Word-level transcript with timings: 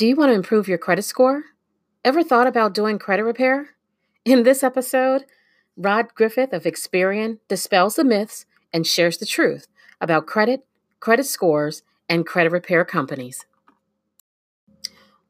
Do 0.00 0.06
you 0.06 0.16
want 0.16 0.30
to 0.30 0.34
improve 0.34 0.66
your 0.66 0.78
credit 0.78 1.02
score? 1.02 1.44
Ever 2.06 2.22
thought 2.22 2.46
about 2.46 2.72
doing 2.72 2.98
credit 2.98 3.22
repair? 3.22 3.74
In 4.24 4.44
this 4.44 4.62
episode, 4.62 5.26
Rod 5.76 6.14
Griffin 6.14 6.48
of 6.52 6.62
Experian 6.62 7.36
dispels 7.48 7.96
the 7.96 8.04
myths 8.04 8.46
and 8.72 8.86
shares 8.86 9.18
the 9.18 9.26
truth 9.26 9.66
about 10.00 10.26
credit, 10.26 10.64
credit 11.00 11.24
scores, 11.24 11.82
and 12.08 12.24
credit 12.24 12.50
repair 12.50 12.82
companies. 12.82 13.44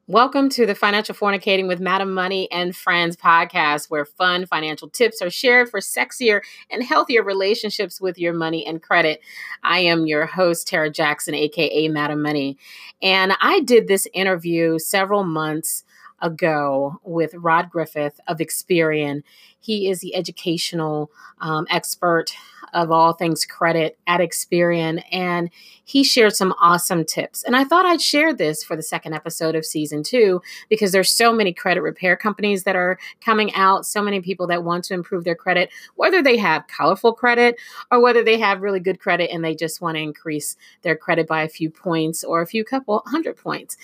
Welcome 0.07 0.49
to 0.49 0.65
the 0.65 0.73
Financial 0.73 1.13
Fornicating 1.13 1.67
with 1.67 1.79
Madam 1.79 2.11
Money 2.11 2.51
and 2.51 2.75
Friends 2.75 3.15
podcast, 3.15 3.91
where 3.91 4.03
fun 4.03 4.47
financial 4.47 4.89
tips 4.89 5.21
are 5.21 5.29
shared 5.29 5.69
for 5.69 5.79
sexier 5.79 6.41
and 6.71 6.83
healthier 6.83 7.23
relationships 7.23 8.01
with 8.01 8.17
your 8.17 8.33
money 8.33 8.65
and 8.65 8.81
credit. 8.81 9.21
I 9.63 9.81
am 9.81 10.07
your 10.07 10.25
host, 10.25 10.67
Tara 10.67 10.89
Jackson, 10.89 11.35
aka 11.35 11.87
Madam 11.87 12.23
Money. 12.23 12.57
And 12.99 13.33
I 13.41 13.59
did 13.59 13.87
this 13.87 14.07
interview 14.11 14.79
several 14.79 15.23
months 15.23 15.83
ago 16.19 16.99
with 17.03 17.35
Rod 17.35 17.69
Griffin 17.69 18.11
of 18.27 18.39
Experian. 18.39 19.21
He 19.59 19.87
is 19.87 19.99
the 19.99 20.15
educational 20.15 21.11
um, 21.39 21.67
expert 21.69 22.33
of 22.73 22.91
all 22.91 23.13
things 23.13 23.45
credit 23.45 23.97
at 24.07 24.19
Experian, 24.19 25.03
and 25.11 25.49
he 25.83 26.03
shared 26.03 26.35
some 26.35 26.53
awesome 26.61 27.03
tips. 27.03 27.43
And 27.43 27.55
I 27.55 27.63
thought 27.65 27.85
I'd 27.85 28.01
share 28.01 28.33
this 28.33 28.63
for 28.63 28.75
the 28.75 28.83
second 28.83 29.13
episode 29.13 29.55
of 29.55 29.65
season 29.65 30.03
two 30.03 30.41
because 30.69 30.91
there's 30.91 31.11
so 31.11 31.33
many 31.33 31.51
credit 31.51 31.81
repair 31.81 32.15
companies 32.15 32.63
that 32.63 32.75
are 32.75 32.97
coming 33.19 33.53
out, 33.55 33.85
so 33.85 34.01
many 34.01 34.21
people 34.21 34.47
that 34.47 34.63
want 34.63 34.85
to 34.85 34.93
improve 34.93 35.25
their 35.25 35.35
credit, 35.35 35.69
whether 35.95 36.21
they 36.21 36.37
have 36.37 36.67
colorful 36.67 37.13
credit 37.13 37.59
or 37.91 38.01
whether 38.01 38.23
they 38.23 38.39
have 38.39 38.61
really 38.61 38.79
good 38.79 38.99
credit 38.99 39.31
and 39.33 39.43
they 39.43 39.53
just 39.53 39.81
want 39.81 39.97
to 39.97 40.01
increase 40.01 40.55
their 40.81 40.95
credit 40.95 41.27
by 41.27 41.41
a 41.41 41.49
few 41.49 41.69
points 41.69 42.23
or 42.23 42.41
a 42.41 42.47
few 42.47 42.63
couple 42.63 43.03
hundred 43.07 43.35
points. 43.35 43.75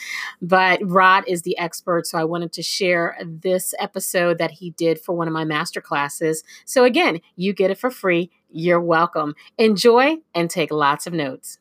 But 0.42 0.80
Rod 0.84 1.26
is 1.28 1.42
the 1.42 1.58
expert, 1.58 2.08
so 2.08 2.18
I 2.18 2.24
wanted 2.24 2.54
to 2.54 2.64
share 2.64 3.18
this 3.26 3.74
episode 3.80 4.38
that 4.38 4.52
he 4.52 4.72
did 4.72 5.00
for 5.00 5.14
one 5.14 5.28
of 5.28 5.34
my 5.34 5.44
master 5.44 5.82
classes. 5.82 6.44
So 6.64 6.86
again, 6.86 7.20
you 7.36 7.54
get 7.54 7.72
it 7.72 7.78
for 7.78 7.92
free 7.92 8.32
you're 8.50 8.82
welcome. 8.82 9.36
Enjoy 9.58 10.18
and 10.34 10.50
take 10.50 10.72
lots 10.72 11.08
of 11.08 11.14
notes. 11.14 11.60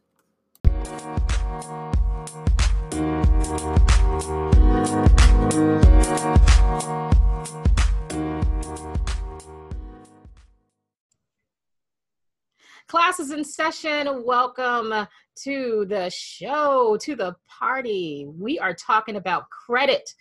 Classes 12.87 13.33
in 13.33 13.45
session. 13.45 14.25
Welcome 14.25 15.09
to 15.42 15.87
the 15.89 16.09
show, 16.09 16.97
to 17.01 17.17
the 17.17 17.34
party. 17.48 18.27
We 18.29 18.59
are 18.59 18.73
talking 18.73 19.17
about 19.17 19.51
credit 19.51 20.14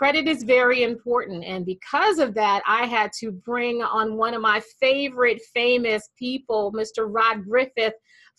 credit 0.00 0.26
is 0.26 0.44
very 0.44 0.82
important. 0.82 1.44
And 1.44 1.66
because 1.66 2.20
of 2.20 2.32
that, 2.32 2.62
I 2.66 2.86
had 2.86 3.10
to 3.20 3.30
bring 3.30 3.82
on 3.82 4.16
one 4.16 4.32
of 4.32 4.40
my 4.40 4.62
favorite 4.80 5.42
famous 5.52 6.08
people, 6.18 6.72
Mr. 6.72 7.06
Rod 7.06 7.44
Griffin 7.44 7.92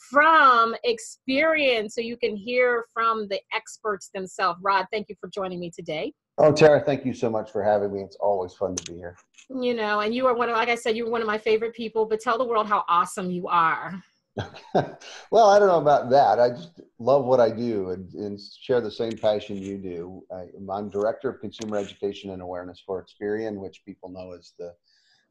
from 0.10 0.74
Experian, 0.84 1.88
so 1.88 2.02
you 2.02 2.18
can 2.18 2.36
hear 2.36 2.86
from 2.92 3.28
the 3.28 3.40
experts 3.54 4.10
themselves. 4.12 4.60
Rod, 4.64 4.88
thank 4.92 5.08
you 5.08 5.16
for 5.22 5.30
joining 5.30 5.60
me 5.60 5.70
today. 5.70 6.12
Oh, 6.40 6.52
Tara, 6.52 6.82
thank 6.84 7.06
you 7.06 7.14
so 7.14 7.30
much 7.30 7.52
for 7.52 7.62
having 7.62 7.94
me. 7.94 8.02
It's 8.02 8.16
always 8.16 8.54
fun 8.54 8.76
to 8.76 8.92
be 8.92 8.98
here. 8.98 9.16
You 9.52 9.76
know, 9.76 10.00
and 10.00 10.16
you 10.16 10.26
are 10.26 10.34
one 10.34 10.50
of, 10.50 10.56
like 10.56 10.70
I 10.70 10.74
said, 10.74 10.98
you 10.98 11.06
are 11.06 11.12
one 11.12 11.22
of 11.22 11.28
my 11.28 11.38
favorite 11.38 11.76
people, 11.76 12.08
but 12.08 12.22
tell 12.22 12.40
the 12.40 12.44
world 12.44 12.66
how 12.66 12.86
awesome 12.90 13.30
you 13.30 13.48
are. 13.48 14.02
well, 14.74 15.50
I 15.50 15.60
don't 15.60 15.68
know 15.68 15.78
about 15.78 16.10
that. 16.10 16.40
I 16.40 16.50
just 16.50 16.82
love 17.02 17.26
what 17.26 17.40
I 17.40 17.50
do 17.50 17.90
and, 17.90 18.14
and 18.14 18.40
share 18.40 18.80
the 18.80 18.92
same 18.92 19.18
passion 19.18 19.58
you 19.58 19.78
do. 19.78 20.24
I, 20.32 20.46
am 20.56 20.90
director 20.90 21.30
of 21.30 21.42
consumer 21.42 21.78
education 21.78 22.30
and 22.30 22.42
awareness 22.42 22.82
for 22.86 23.04
Experian, 23.04 23.56
which 23.56 23.84
people 23.86 24.10
know 24.10 24.34
as 24.38 24.54
the 24.60 24.74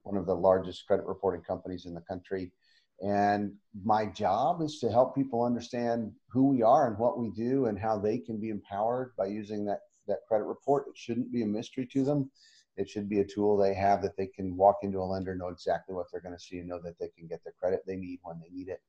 one 0.03 0.17
of 0.17 0.27
the 0.27 0.35
largest 0.35 0.87
credit 0.87 1.07
reporting 1.07 1.43
companies 1.43 1.87
in 1.87 1.95
the 1.95 2.01
country. 2.01 2.53
And 3.01 3.53
my 3.85 4.07
job 4.07 4.63
is 4.63 4.79
to 4.81 4.91
help 4.91 5.15
people 5.15 5.45
understand 5.45 6.13
who 6.31 6.49
we 6.49 6.63
are 6.63 6.89
and 6.89 6.99
what 6.99 7.19
we 7.19 7.31
do 7.31 7.67
and 7.67 7.79
how 7.79 7.99
they 7.99 8.19
can 8.19 8.41
be 8.41 8.51
empowered 8.51 9.13
by 9.17 9.27
using 9.27 9.65
that, 9.67 9.81
that 10.09 10.27
credit 10.27 10.45
report. 10.45 10.87
It 10.89 10.97
shouldn't 10.97 11.33
be 11.33 11.43
a 11.43 11.47
mystery 11.47 11.87
to 11.93 12.05
them. 12.05 12.31
It 12.77 12.89
should 12.89 13.09
be 13.09 13.21
a 13.21 13.27
tool 13.27 13.57
they 13.57 13.75
have 13.75 14.03
that 14.03 14.17
they 14.17 14.27
can 14.27 14.57
walk 14.57 14.79
into 14.83 14.99
a 14.99 15.05
lender, 15.05 15.35
know 15.35 15.49
exactly 15.49 15.95
what 15.95 16.07
they're 16.11 16.21
going 16.21 16.37
to 16.37 16.43
see, 16.43 16.59
and 16.59 16.69
know 16.69 16.81
that 16.83 16.99
they 16.99 17.11
can 17.17 17.27
get 17.27 17.45
the 17.45 17.53
credit 17.61 17.81
they 17.87 17.97
need 17.97 18.21
when 18.23 18.41
they 18.41 18.51
need 18.51 18.69
it 18.69 18.81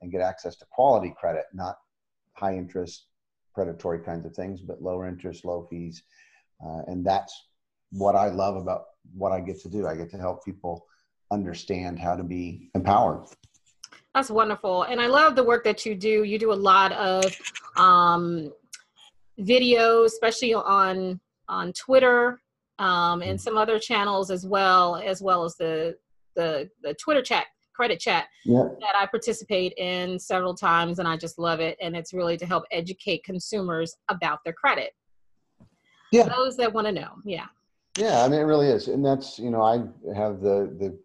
and 0.00 0.12
get 0.12 0.20
access 0.20 0.56
to 0.56 0.64
quality 0.70 1.12
credit, 1.18 1.44
not 1.52 1.76
high 2.40 2.56
interest, 2.56 3.06
predatory 3.54 4.00
kinds 4.00 4.24
of 4.24 4.34
things, 4.34 4.60
but 4.60 4.82
lower 4.82 5.06
interest, 5.06 5.44
low 5.44 5.66
fees. 5.70 6.02
Uh, 6.64 6.82
and 6.86 7.04
that's 7.04 7.34
what 7.90 8.16
I 8.16 8.28
love 8.28 8.56
about 8.56 8.84
what 9.14 9.32
I 9.32 9.40
get 9.40 9.60
to 9.62 9.68
do. 9.68 9.86
I 9.86 9.94
get 9.94 10.10
to 10.10 10.18
help 10.18 10.44
people 10.44 10.86
understand 11.30 11.98
how 11.98 12.16
to 12.16 12.22
be 12.22 12.70
empowered. 12.74 13.26
That's 14.14 14.30
wonderful. 14.30 14.84
And 14.84 15.00
I 15.00 15.06
love 15.06 15.36
the 15.36 15.44
work 15.44 15.62
that 15.64 15.86
you 15.86 15.94
do. 15.94 16.24
You 16.24 16.38
do 16.38 16.52
a 16.52 16.54
lot 16.54 16.92
of 16.92 17.24
um, 17.76 18.52
videos, 19.38 20.06
especially 20.06 20.54
on 20.54 21.20
on 21.48 21.72
Twitter 21.72 22.40
um, 22.78 23.22
and 23.22 23.38
mm. 23.38 23.40
some 23.40 23.56
other 23.56 23.78
channels 23.78 24.30
as 24.30 24.46
well, 24.46 24.96
as 24.96 25.20
well 25.22 25.44
as 25.44 25.56
the 25.56 25.96
the, 26.36 26.70
the 26.82 26.94
Twitter 26.94 27.22
chat 27.22 27.46
credit 27.80 27.98
chat 27.98 28.28
yeah. 28.44 28.64
that 28.80 28.94
I 28.94 29.06
participate 29.06 29.72
in 29.78 30.18
several 30.18 30.54
times, 30.54 30.98
and 30.98 31.08
I 31.08 31.16
just 31.16 31.38
love 31.38 31.60
it. 31.60 31.78
And 31.80 31.96
it's 31.96 32.12
really 32.12 32.36
to 32.36 32.44
help 32.44 32.64
educate 32.70 33.24
consumers 33.24 33.96
about 34.10 34.40
their 34.44 34.52
credit. 34.52 34.92
Yeah, 36.12 36.28
those 36.28 36.58
that 36.58 36.70
want 36.70 36.88
to 36.88 36.92
know. 36.92 37.12
Yeah. 37.24 37.46
Yeah, 37.96 38.22
I 38.22 38.28
mean 38.28 38.38
it 38.38 38.44
really 38.44 38.66
is, 38.66 38.88
and 38.88 39.04
that's 39.04 39.38
you 39.38 39.50
know 39.50 39.62
I 39.62 39.78
have 40.14 40.40
the 40.40 40.76
the 40.78 40.98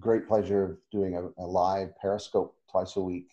great 0.00 0.26
pleasure 0.26 0.64
of 0.64 0.78
doing 0.90 1.14
a, 1.16 1.42
a 1.42 1.46
live 1.46 1.90
Periscope 2.02 2.54
twice 2.70 2.96
a 2.96 3.00
week, 3.00 3.30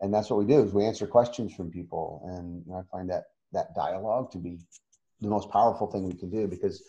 and 0.00 0.12
that's 0.12 0.28
what 0.28 0.40
we 0.40 0.44
do 0.44 0.60
is 0.60 0.72
we 0.72 0.84
answer 0.84 1.06
questions 1.06 1.54
from 1.54 1.70
people, 1.70 2.22
and 2.26 2.64
I 2.74 2.82
find 2.90 3.08
that 3.10 3.24
that 3.52 3.74
dialogue 3.76 4.32
to 4.32 4.38
be 4.38 4.58
the 5.20 5.28
most 5.28 5.50
powerful 5.50 5.86
thing 5.86 6.04
we 6.04 6.14
can 6.14 6.30
do 6.30 6.48
because 6.48 6.82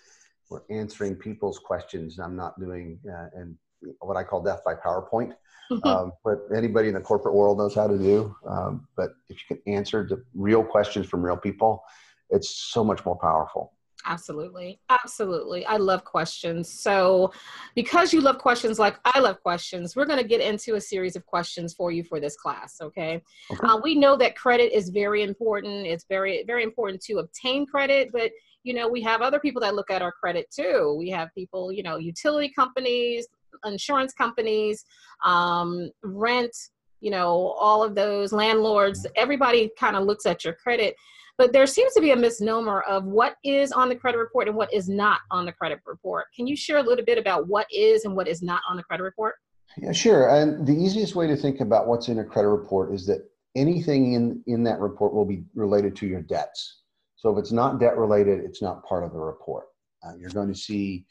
we're 0.49 0.63
answering 0.71 1.15
people's 1.15 1.59
questions. 1.59 2.17
I'm 2.19 2.35
not 2.35 2.59
doing 2.59 2.99
uh, 3.07 3.27
and 3.39 3.55
what 3.99 4.17
I 4.17 4.23
call 4.23 4.41
death 4.41 4.61
by 4.65 4.75
PowerPoint. 4.75 5.33
Mm-hmm. 5.71 5.87
Um, 5.87 6.11
but 6.23 6.39
anybody 6.55 6.87
in 6.87 6.95
the 6.95 7.01
corporate 7.01 7.35
world 7.35 7.59
knows 7.59 7.75
how 7.75 7.87
to 7.87 7.97
do. 7.97 8.35
Um, 8.47 8.87
but 8.97 9.11
if 9.29 9.37
you 9.37 9.55
can 9.55 9.73
answer 9.73 10.05
the 10.09 10.23
real 10.33 10.63
questions 10.63 11.07
from 11.07 11.21
real 11.21 11.37
people, 11.37 11.83
it's 12.31 12.49
so 12.49 12.83
much 12.83 13.05
more 13.05 13.17
powerful. 13.17 13.73
Absolutely. 14.05 14.79
Absolutely. 14.89 15.65
I 15.65 15.75
love 15.75 16.05
questions. 16.05 16.71
So, 16.71 17.33
because 17.75 18.13
you 18.13 18.21
love 18.21 18.37
questions 18.37 18.79
like 18.79 18.97
I 19.03 19.19
love 19.19 19.41
questions, 19.43 19.95
we're 19.95 20.05
going 20.05 20.21
to 20.21 20.27
get 20.27 20.41
into 20.41 20.75
a 20.75 20.81
series 20.81 21.15
of 21.15 21.25
questions 21.25 21.73
for 21.73 21.91
you 21.91 22.03
for 22.03 22.19
this 22.19 22.37
class. 22.37 22.77
Okay. 22.81 23.21
okay. 23.51 23.67
Uh, 23.67 23.79
we 23.83 23.95
know 23.95 24.15
that 24.17 24.37
credit 24.37 24.75
is 24.75 24.89
very 24.89 25.23
important. 25.23 25.85
It's 25.85 26.05
very, 26.07 26.43
very 26.47 26.63
important 26.63 27.01
to 27.03 27.19
obtain 27.19 27.65
credit, 27.65 28.09
but 28.13 28.31
you 28.63 28.73
know, 28.73 28.87
we 28.87 29.01
have 29.01 29.21
other 29.21 29.39
people 29.39 29.61
that 29.61 29.75
look 29.75 29.89
at 29.89 30.01
our 30.01 30.11
credit 30.11 30.47
too. 30.51 30.95
We 30.97 31.09
have 31.09 31.29
people, 31.33 31.71
you 31.71 31.83
know, 31.83 31.97
utility 31.97 32.49
companies, 32.49 33.27
insurance 33.65 34.13
companies, 34.13 34.85
um, 35.25 35.89
rent, 36.03 36.55
you 37.01 37.11
know, 37.11 37.55
all 37.59 37.83
of 37.83 37.95
those 37.95 38.33
landlords, 38.33 39.05
everybody 39.15 39.71
kind 39.79 39.95
of 39.95 40.03
looks 40.03 40.25
at 40.25 40.43
your 40.43 40.53
credit. 40.53 40.95
But 41.37 41.53
there 41.53 41.65
seems 41.65 41.93
to 41.93 42.01
be 42.01 42.11
a 42.11 42.17
misnomer 42.17 42.81
of 42.81 43.05
what 43.05 43.35
is 43.45 43.71
on 43.71 43.87
the 43.87 43.95
credit 43.95 44.17
report 44.17 44.49
and 44.49 44.57
what 44.57 44.73
is 44.73 44.89
not 44.89 45.21
on 45.31 45.45
the 45.45 45.53
credit 45.53 45.79
report. 45.85 46.25
Can 46.35 46.47
you 46.47 46.55
share 46.57 46.77
a 46.77 46.83
little 46.83 47.05
bit 47.05 47.17
about 47.17 47.47
what 47.47 47.65
is 47.71 48.03
and 48.03 48.13
what 48.13 48.27
is 48.27 48.41
not 48.41 48.61
on 48.69 48.75
the 48.75 48.83
credit 48.83 49.03
report? 49.03 49.35
Yeah, 49.77 49.93
sure. 49.93 50.29
And 50.29 50.67
the 50.67 50.73
easiest 50.73 51.15
way 51.15 51.27
to 51.27 51.37
think 51.37 51.61
about 51.61 51.87
what's 51.87 52.09
in 52.09 52.19
a 52.19 52.25
credit 52.25 52.49
report 52.49 52.93
is 52.93 53.05
that 53.05 53.21
anything 53.55 54.13
in, 54.13 54.43
in 54.47 54.63
that 54.65 54.79
report 54.79 55.13
will 55.13 55.25
be 55.25 55.43
related 55.55 55.95
to 55.97 56.07
your 56.07 56.21
debts. 56.21 56.81
So 57.15 57.31
if 57.31 57.39
it's 57.39 57.53
not 57.53 57.79
debt 57.79 57.97
related, 57.97 58.39
it's 58.39 58.61
not 58.61 58.83
part 58.83 59.05
of 59.05 59.13
the 59.13 59.19
report. 59.19 59.65
Uh, 60.03 60.13
you're 60.17 60.29
going 60.29 60.47
to 60.47 60.55
see 60.55 61.05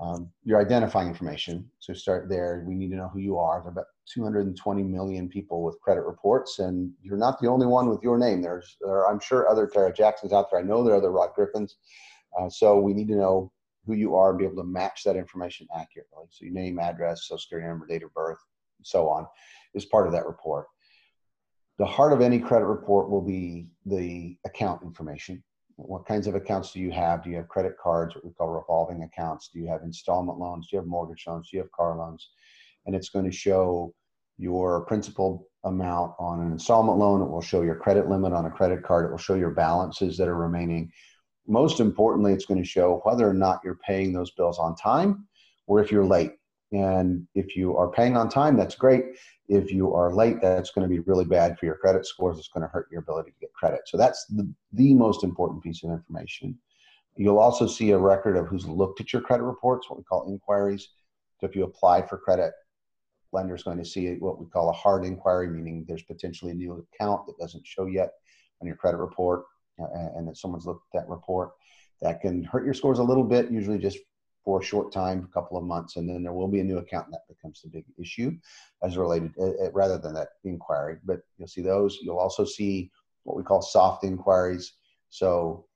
um, 0.00 0.30
your 0.44 0.60
identifying 0.60 1.08
information. 1.08 1.70
So 1.78 1.92
start 1.92 2.28
there. 2.28 2.64
We 2.66 2.74
need 2.74 2.90
to 2.90 2.96
know 2.96 3.10
who 3.12 3.20
you 3.20 3.38
are. 3.38 3.60
There 3.60 3.68
are 3.68 3.72
about 3.72 3.86
220 4.12 4.82
million 4.82 5.28
people 5.28 5.62
with 5.62 5.80
credit 5.80 6.02
reports, 6.02 6.58
and 6.58 6.90
you're 7.02 7.18
not 7.18 7.38
the 7.38 7.48
only 7.48 7.66
one 7.66 7.88
with 7.88 8.02
your 8.02 8.16
name. 8.16 8.40
There's, 8.40 8.76
there 8.80 8.90
are, 8.90 9.12
I'm 9.12 9.20
sure, 9.20 9.48
other 9.48 9.66
Tara 9.66 9.92
Jacksons 9.92 10.32
out 10.32 10.50
there. 10.50 10.60
I 10.60 10.62
know 10.62 10.82
there 10.82 10.94
are 10.94 10.98
other 10.98 11.12
Rod 11.12 11.30
Griffins. 11.34 11.76
Uh, 12.38 12.48
so 12.48 12.80
we 12.80 12.94
need 12.94 13.08
to 13.08 13.16
know 13.16 13.52
who 13.86 13.94
you 13.94 14.16
are 14.16 14.30
and 14.30 14.38
be 14.38 14.44
able 14.44 14.56
to 14.56 14.64
match 14.64 15.02
that 15.04 15.16
information 15.16 15.66
accurately. 15.76 16.24
So 16.30 16.44
your 16.44 16.54
name, 16.54 16.78
address, 16.78 17.26
social 17.26 17.38
security 17.38 17.68
number, 17.68 17.86
date 17.86 18.02
of 18.02 18.14
birth, 18.14 18.38
and 18.78 18.86
so 18.86 19.08
on 19.08 19.26
is 19.74 19.84
part 19.84 20.06
of 20.06 20.12
that 20.14 20.26
report. 20.26 20.66
The 21.78 21.86
heart 21.86 22.12
of 22.12 22.20
any 22.20 22.38
credit 22.38 22.66
report 22.66 23.10
will 23.10 23.22
be 23.22 23.66
the 23.84 24.36
account 24.44 24.82
information 24.82 25.42
what 25.86 26.06
kinds 26.06 26.26
of 26.26 26.34
accounts 26.34 26.72
do 26.72 26.80
you 26.80 26.90
have? 26.90 27.22
Do 27.24 27.30
you 27.30 27.36
have 27.36 27.48
credit 27.48 27.74
cards, 27.82 28.14
what 28.14 28.24
we 28.24 28.32
call 28.32 28.48
revolving 28.48 29.02
accounts? 29.02 29.50
Do 29.52 29.58
you 29.58 29.66
have 29.68 29.82
installment 29.82 30.38
loans? 30.38 30.68
Do 30.68 30.76
you 30.76 30.80
have 30.80 30.88
mortgage 30.88 31.24
loans? 31.26 31.48
Do 31.50 31.56
you 31.56 31.62
have 31.62 31.72
car 31.72 31.96
loans? 31.96 32.30
And 32.86 32.94
it's 32.94 33.08
going 33.08 33.24
to 33.24 33.32
show 33.32 33.94
your 34.38 34.84
principal 34.86 35.48
amount 35.64 36.12
on 36.18 36.40
an 36.40 36.52
installment 36.52 36.98
loan. 36.98 37.22
It 37.22 37.30
will 37.30 37.42
show 37.42 37.62
your 37.62 37.74
credit 37.74 38.08
limit 38.08 38.32
on 38.32 38.46
a 38.46 38.50
credit 38.50 38.82
card. 38.82 39.06
It 39.06 39.10
will 39.10 39.18
show 39.18 39.34
your 39.34 39.50
balances 39.50 40.16
that 40.16 40.28
are 40.28 40.36
remaining. 40.36 40.90
most 41.46 41.80
importantly, 41.80 42.32
it's 42.32 42.46
going 42.46 42.62
to 42.62 42.68
show 42.68 43.00
whether 43.04 43.28
or 43.28 43.34
not 43.34 43.60
you're 43.64 43.78
paying 43.86 44.12
those 44.12 44.30
bills 44.32 44.58
on 44.58 44.76
time 44.76 45.26
or 45.66 45.82
if 45.82 45.90
you're 45.90 46.06
late. 46.06 46.32
And 46.72 47.26
if 47.34 47.56
you 47.56 47.76
are 47.76 47.90
paying 47.90 48.16
on 48.16 48.28
time, 48.28 48.56
that's 48.56 48.76
great. 48.76 49.04
If 49.50 49.72
you 49.72 49.92
are 49.94 50.14
late, 50.14 50.40
that's 50.40 50.70
going 50.70 50.88
to 50.88 50.88
be 50.88 51.00
really 51.00 51.24
bad 51.24 51.58
for 51.58 51.66
your 51.66 51.74
credit 51.74 52.06
scores. 52.06 52.38
It's 52.38 52.46
going 52.46 52.62
to 52.62 52.68
hurt 52.68 52.86
your 52.88 53.00
ability 53.00 53.32
to 53.32 53.40
get 53.40 53.52
credit. 53.52 53.80
So 53.86 53.96
that's 53.96 54.24
the, 54.26 54.48
the 54.72 54.94
most 54.94 55.24
important 55.24 55.60
piece 55.60 55.82
of 55.82 55.90
information. 55.90 56.56
You'll 57.16 57.40
also 57.40 57.66
see 57.66 57.90
a 57.90 57.98
record 57.98 58.36
of 58.36 58.46
who's 58.46 58.68
looked 58.68 59.00
at 59.00 59.12
your 59.12 59.22
credit 59.22 59.42
reports, 59.42 59.90
what 59.90 59.98
we 59.98 60.04
call 60.04 60.30
inquiries. 60.30 60.90
So 61.40 61.48
if 61.48 61.56
you 61.56 61.64
apply 61.64 62.02
for 62.02 62.16
credit, 62.16 62.52
lender's 63.32 63.64
going 63.64 63.78
to 63.78 63.84
see 63.84 64.14
what 64.20 64.38
we 64.38 64.46
call 64.46 64.70
a 64.70 64.72
hard 64.72 65.04
inquiry, 65.04 65.48
meaning 65.48 65.84
there's 65.88 66.04
potentially 66.04 66.52
a 66.52 66.54
new 66.54 66.86
account 66.94 67.26
that 67.26 67.36
doesn't 67.36 67.66
show 67.66 67.86
yet 67.86 68.10
on 68.60 68.68
your 68.68 68.76
credit 68.76 68.98
report 68.98 69.46
and 69.78 70.28
that 70.28 70.36
someone's 70.36 70.66
looked 70.66 70.86
at 70.94 71.00
that 71.00 71.08
report. 71.08 71.50
That 72.02 72.20
can 72.20 72.44
hurt 72.44 72.64
your 72.64 72.74
scores 72.74 73.00
a 73.00 73.02
little 73.02 73.24
bit, 73.24 73.50
usually 73.50 73.78
just 73.78 73.98
for 74.44 74.60
a 74.60 74.64
short 74.64 74.92
time, 74.92 75.28
a 75.28 75.32
couple 75.32 75.56
of 75.58 75.64
months, 75.64 75.96
and 75.96 76.08
then 76.08 76.22
there 76.22 76.32
will 76.32 76.48
be 76.48 76.60
a 76.60 76.64
new 76.64 76.78
account 76.78 77.06
and 77.06 77.14
that 77.14 77.28
becomes 77.28 77.60
the 77.60 77.68
big 77.68 77.84
issue 77.98 78.32
as 78.82 78.96
related 78.96 79.32
uh, 79.40 79.70
rather 79.72 79.98
than 79.98 80.14
that 80.14 80.28
inquiry. 80.44 80.96
But 81.04 81.20
you'll 81.36 81.48
see 81.48 81.62
those. 81.62 81.98
You'll 82.02 82.18
also 82.18 82.44
see 82.44 82.90
what 83.24 83.36
we 83.36 83.42
call 83.42 83.60
soft 83.60 84.04
inquiries. 84.04 84.72
So 85.10 85.66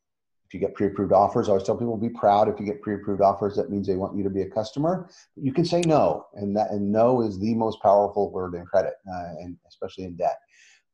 if 0.46 0.54
you 0.54 0.60
get 0.60 0.74
pre-approved 0.74 1.12
offers, 1.12 1.48
I 1.48 1.52
always 1.52 1.66
tell 1.66 1.76
people 1.76 1.96
be 1.96 2.08
proud 2.08 2.48
if 2.48 2.58
you 2.58 2.66
get 2.66 2.80
pre-approved 2.80 3.20
offers. 3.20 3.56
That 3.56 3.70
means 3.70 3.86
they 3.86 3.96
want 3.96 4.16
you 4.16 4.24
to 4.24 4.30
be 4.30 4.42
a 4.42 4.50
customer. 4.50 5.10
You 5.36 5.52
can 5.52 5.64
say 5.64 5.82
no, 5.82 6.26
and 6.34 6.56
that 6.56 6.70
and 6.70 6.90
no 6.90 7.22
is 7.22 7.38
the 7.38 7.54
most 7.54 7.82
powerful 7.82 8.30
word 8.30 8.54
in 8.54 8.64
credit, 8.64 8.94
uh, 9.12 9.34
and 9.40 9.56
especially 9.68 10.04
in 10.04 10.16
debt. 10.16 10.38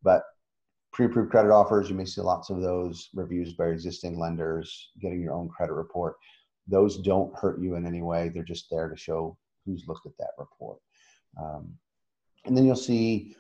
But 0.03 0.23
pre-approved 0.93 1.31
credit 1.31 1.53
offers, 1.53 1.89
you 1.89 1.95
may 1.95 2.05
see 2.05 2.21
lots 2.21 2.51
of 2.51 2.61
those 2.61 3.11
reviews 3.15 3.53
by 3.53 3.67
existing 3.67 4.19
lenders, 4.19 4.91
getting 5.01 5.21
your 5.23 5.35
own 5.35 5.49
credit 5.49 5.75
report 5.75 6.17
those 6.71 6.99
don't 6.99 7.35
hurt 7.37 7.61
you 7.61 7.75
in 7.75 7.87
any 7.87 8.03
way. 8.03 8.29
They're 8.29 8.43
just 8.43 8.71
there 8.71 8.89
to 8.89 8.97
show 8.97 9.37
who's 9.67 9.85
looked 9.87 10.07
at 10.07 10.17
that 10.19 10.31
report. 10.39 10.79
Um, 11.41 11.75
and 12.47 12.57
then 12.57 12.65
you'll 12.65 12.77
see 12.77 13.37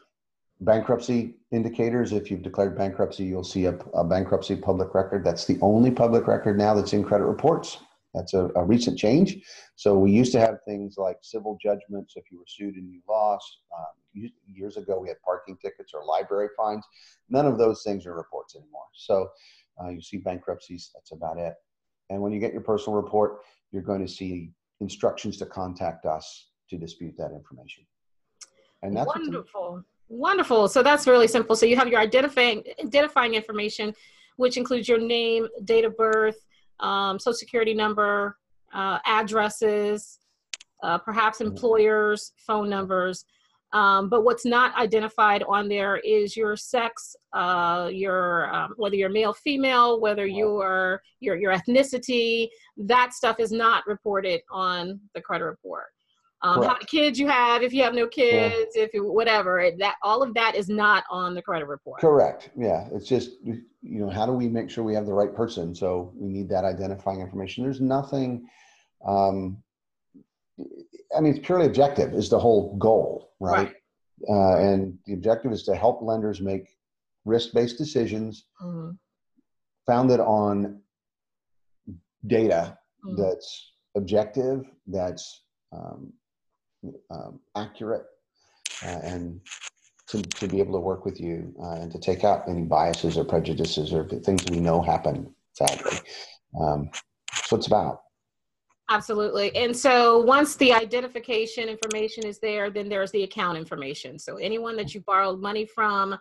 bankruptcy 0.60 1.36
indicators. 1.52 2.12
If 2.12 2.30
you've 2.30 2.42
declared 2.42 2.76
bankruptcy, 2.76 3.24
you'll 3.24 3.44
see 3.44 3.66
a, 3.66 3.74
a, 3.94 4.04
bankruptcy 4.04 4.56
public 4.56 4.94
record. 4.94 5.24
That's 5.24 5.46
the 5.46 5.58
only 5.62 5.90
public 5.90 6.26
record 6.26 6.58
now 6.58 6.74
that's 6.74 6.92
in 6.92 7.02
credit 7.02 7.24
reports. 7.24 7.78
That's 8.14 8.34
a, 8.34 8.50
a, 8.56 8.64
recent 8.64 8.98
change. 8.98 9.38
So 9.76 9.96
we 9.96 10.10
used 10.10 10.32
to 10.32 10.40
have 10.40 10.58
things 10.66 10.96
like 10.98 11.18
civil 11.22 11.56
judgments 11.62 12.14
if 12.16 12.24
you 12.30 12.38
were 12.38 12.44
sued 12.46 12.74
and 12.74 12.90
you 12.90 13.00
lost. 13.08 13.58
Um, 13.76 14.30
years 14.46 14.76
ago, 14.76 14.98
we 14.98 15.08
had 15.08 15.22
parking 15.24 15.56
tickets 15.62 15.92
or 15.94 16.04
library 16.04 16.48
fines. 16.56 16.84
None 17.28 17.46
of 17.46 17.56
those 17.56 17.82
things 17.82 18.06
are 18.06 18.14
reports 18.14 18.56
anymore. 18.56 18.84
So 18.92 19.30
uh, 19.82 19.88
you 19.88 20.02
see 20.02 20.18
bankruptcies. 20.18 20.90
That's 20.92 21.12
about 21.12 21.38
it. 21.38 21.54
And 22.10 22.20
when 22.20 22.32
you 22.32 22.40
get 22.40 22.52
your 22.52 22.60
personal 22.60 23.00
report, 23.00 23.38
you're 23.72 23.82
going 23.82 24.04
to 24.04 24.12
see 24.12 24.50
instructions 24.80 25.36
to 25.38 25.46
contact 25.46 26.04
us 26.04 26.48
to 26.68 26.76
dispute 26.76 27.14
that 27.16 27.32
information. 27.32 27.84
And 28.82 28.96
that's 28.96 29.06
wonderful. 29.06 29.82
Wonderful. 30.08 30.68
So 30.68 30.82
that's 30.82 31.06
really 31.06 31.28
simple. 31.28 31.54
So 31.54 31.66
you 31.66 31.76
have 31.76 31.88
your 31.88 32.00
identifying 32.00 32.64
identifying 32.82 33.34
information, 33.34 33.94
which 34.36 34.56
includes 34.56 34.88
your 34.88 34.98
name, 34.98 35.46
date 35.64 35.84
of 35.84 35.96
birth, 35.96 36.36
um, 36.80 37.18
social 37.18 37.34
security 37.34 37.74
number, 37.74 38.36
uh, 38.74 38.98
addresses, 39.06 40.18
uh, 40.82 40.98
perhaps 40.98 41.38
mm-hmm. 41.38 41.48
employers, 41.48 42.32
phone 42.38 42.68
numbers. 42.68 43.24
Um, 43.72 44.08
but 44.08 44.24
what's 44.24 44.44
not 44.44 44.76
identified 44.76 45.44
on 45.44 45.68
there 45.68 45.98
is 45.98 46.36
your 46.36 46.56
sex, 46.56 47.14
uh, 47.32 47.88
your 47.92 48.52
um, 48.54 48.74
whether 48.76 48.96
you're 48.96 49.08
male, 49.08 49.32
female, 49.32 50.00
whether 50.00 50.26
you 50.26 50.60
are 50.60 51.00
your 51.20 51.36
your 51.36 51.54
ethnicity. 51.54 52.48
That 52.76 53.14
stuff 53.14 53.38
is 53.38 53.52
not 53.52 53.86
reported 53.86 54.40
on 54.50 54.98
the 55.14 55.20
credit 55.20 55.44
report. 55.44 55.86
Um, 56.42 56.62
how 56.62 56.72
many 56.72 56.86
kids 56.86 57.18
you 57.18 57.28
have, 57.28 57.62
if 57.62 57.72
you 57.72 57.82
have 57.82 57.92
no 57.94 58.06
kids, 58.06 58.72
yeah. 58.74 58.82
if 58.82 58.94
you 58.94 59.12
whatever. 59.12 59.70
That 59.78 59.96
all 60.02 60.22
of 60.22 60.32
that 60.34 60.54
is 60.56 60.68
not 60.68 61.04
on 61.10 61.34
the 61.34 61.42
credit 61.42 61.66
report. 61.66 62.00
Correct. 62.00 62.50
Yeah, 62.56 62.88
it's 62.92 63.06
just 63.06 63.32
you 63.44 63.64
know 63.82 64.08
how 64.08 64.26
do 64.26 64.32
we 64.32 64.48
make 64.48 64.70
sure 64.70 64.82
we 64.82 64.94
have 64.94 65.06
the 65.06 65.12
right 65.12 65.34
person? 65.34 65.74
So 65.74 66.12
we 66.16 66.28
need 66.28 66.48
that 66.48 66.64
identifying 66.64 67.20
information. 67.20 67.62
There's 67.62 67.80
nothing. 67.80 68.48
Um, 69.06 69.62
I 71.16 71.20
mean, 71.20 71.34
it's 71.34 71.46
purely 71.46 71.66
objective 71.66 72.14
is 72.14 72.28
the 72.28 72.38
whole 72.38 72.76
goal, 72.76 73.32
right? 73.40 73.66
right. 73.66 73.74
Uh, 74.28 74.58
and 74.58 74.98
the 75.06 75.14
objective 75.14 75.52
is 75.52 75.62
to 75.64 75.74
help 75.74 76.02
lenders 76.02 76.40
make 76.40 76.68
risk-based 77.24 77.78
decisions 77.78 78.44
mm-hmm. 78.62 78.90
founded 79.86 80.20
on 80.20 80.80
data 82.26 82.78
mm-hmm. 83.04 83.20
that's 83.20 83.72
objective, 83.96 84.64
that's 84.86 85.44
um, 85.72 86.12
um, 87.10 87.40
accurate, 87.56 88.04
uh, 88.84 88.98
and 89.02 89.40
to, 90.08 90.22
to 90.22 90.48
be 90.48 90.60
able 90.60 90.72
to 90.72 90.80
work 90.80 91.04
with 91.04 91.20
you 91.20 91.54
uh, 91.62 91.74
and 91.74 91.92
to 91.92 91.98
take 91.98 92.24
out 92.24 92.48
any 92.48 92.62
biases 92.62 93.16
or 93.16 93.24
prejudices 93.24 93.92
or 93.92 94.08
things 94.08 94.44
we 94.50 94.60
know 94.60 94.82
happen, 94.82 95.34
sadly. 95.52 95.98
Um, 96.60 96.90
that's 97.32 97.52
what 97.52 97.58
it's 97.58 97.66
about. 97.68 98.02
Absolutely. 98.90 99.54
And 99.54 99.74
so 99.74 100.18
once 100.18 100.56
the 100.56 100.72
identification 100.72 101.68
information 101.68 102.26
is 102.26 102.40
there, 102.40 102.70
then 102.70 102.88
there's 102.88 103.12
the 103.12 103.22
account 103.22 103.56
information. 103.56 104.18
So 104.18 104.36
anyone 104.36 104.76
that 104.76 104.94
you 104.94 105.00
borrowed 105.02 105.40
money 105.40 105.64
from, 105.64 106.18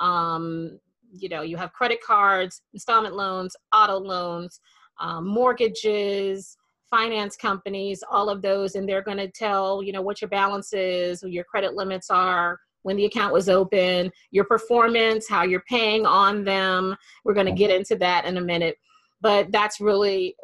um, 0.00 0.80
you 1.12 1.28
know, 1.28 1.42
you 1.42 1.56
have 1.56 1.72
credit 1.72 2.00
cards, 2.04 2.62
installment 2.74 3.14
loans, 3.14 3.54
auto 3.72 3.98
loans, 3.98 4.60
um, 4.98 5.28
mortgages, 5.28 6.56
finance 6.90 7.36
companies, 7.36 8.02
all 8.10 8.28
of 8.28 8.42
those, 8.42 8.74
and 8.74 8.88
they're 8.88 9.02
going 9.02 9.18
to 9.18 9.30
tell, 9.30 9.80
you 9.80 9.92
know, 9.92 10.02
what 10.02 10.20
your 10.20 10.28
balance 10.28 10.72
is, 10.72 11.22
your 11.22 11.44
credit 11.44 11.74
limits 11.74 12.10
are, 12.10 12.58
when 12.82 12.96
the 12.96 13.04
account 13.04 13.32
was 13.32 13.48
open, 13.48 14.10
your 14.32 14.44
performance, 14.44 15.28
how 15.28 15.44
you're 15.44 15.64
paying 15.68 16.04
on 16.04 16.42
them. 16.42 16.96
We're 17.24 17.34
going 17.34 17.46
to 17.46 17.52
get 17.52 17.70
into 17.70 17.94
that 17.96 18.24
in 18.24 18.38
a 18.38 18.40
minute 18.40 18.76
but 19.20 19.50
that's 19.50 19.80
really 19.80 20.36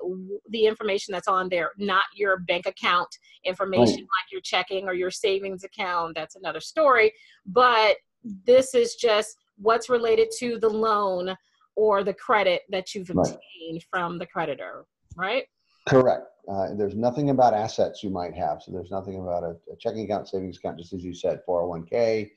the 0.50 0.66
information 0.66 1.12
that's 1.12 1.28
on 1.28 1.48
there 1.48 1.70
not 1.78 2.04
your 2.14 2.38
bank 2.40 2.66
account 2.66 3.08
information 3.44 3.94
right. 3.94 3.98
like 3.98 4.32
your 4.32 4.40
checking 4.40 4.86
or 4.86 4.94
your 4.94 5.10
savings 5.10 5.64
account 5.64 6.14
that's 6.14 6.36
another 6.36 6.60
story 6.60 7.12
but 7.46 7.96
this 8.44 8.74
is 8.74 8.94
just 8.94 9.36
what's 9.56 9.88
related 9.88 10.28
to 10.38 10.58
the 10.58 10.68
loan 10.68 11.34
or 11.76 12.04
the 12.04 12.14
credit 12.14 12.62
that 12.70 12.94
you've 12.94 13.10
obtained 13.10 13.38
right. 13.70 13.84
from 13.90 14.18
the 14.18 14.26
creditor 14.26 14.84
right 15.16 15.44
correct 15.88 16.26
uh, 16.50 16.74
there's 16.74 16.94
nothing 16.94 17.30
about 17.30 17.54
assets 17.54 18.02
you 18.02 18.10
might 18.10 18.34
have 18.34 18.62
so 18.62 18.72
there's 18.72 18.90
nothing 18.90 19.20
about 19.20 19.42
a, 19.42 19.56
a 19.72 19.76
checking 19.78 20.04
account 20.04 20.28
savings 20.28 20.58
account 20.58 20.78
just 20.78 20.92
as 20.92 21.04
you 21.04 21.14
said 21.14 21.40
401k 21.48 22.30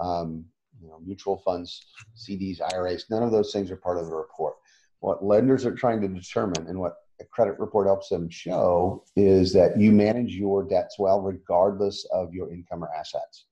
um, 0.00 0.44
you 0.82 0.88
know, 0.88 0.98
mutual 1.04 1.36
funds 1.38 1.86
cds 2.16 2.60
iras 2.72 3.06
none 3.10 3.22
of 3.22 3.30
those 3.30 3.52
things 3.52 3.70
are 3.70 3.76
part 3.76 3.98
of 3.98 4.06
the 4.06 4.14
report 4.14 4.54
what 5.04 5.22
lenders 5.22 5.66
are 5.66 5.74
trying 5.74 6.00
to 6.00 6.08
determine 6.08 6.66
and 6.66 6.78
what 6.78 6.94
a 7.20 7.24
credit 7.26 7.60
report 7.60 7.86
helps 7.86 8.08
them 8.08 8.26
show 8.30 9.04
is 9.16 9.52
that 9.52 9.78
you 9.78 9.92
manage 9.92 10.34
your 10.34 10.64
debts 10.64 10.98
well 10.98 11.20
regardless 11.20 12.06
of 12.10 12.32
your 12.32 12.50
income 12.50 12.82
or 12.82 12.88
assets. 12.94 13.44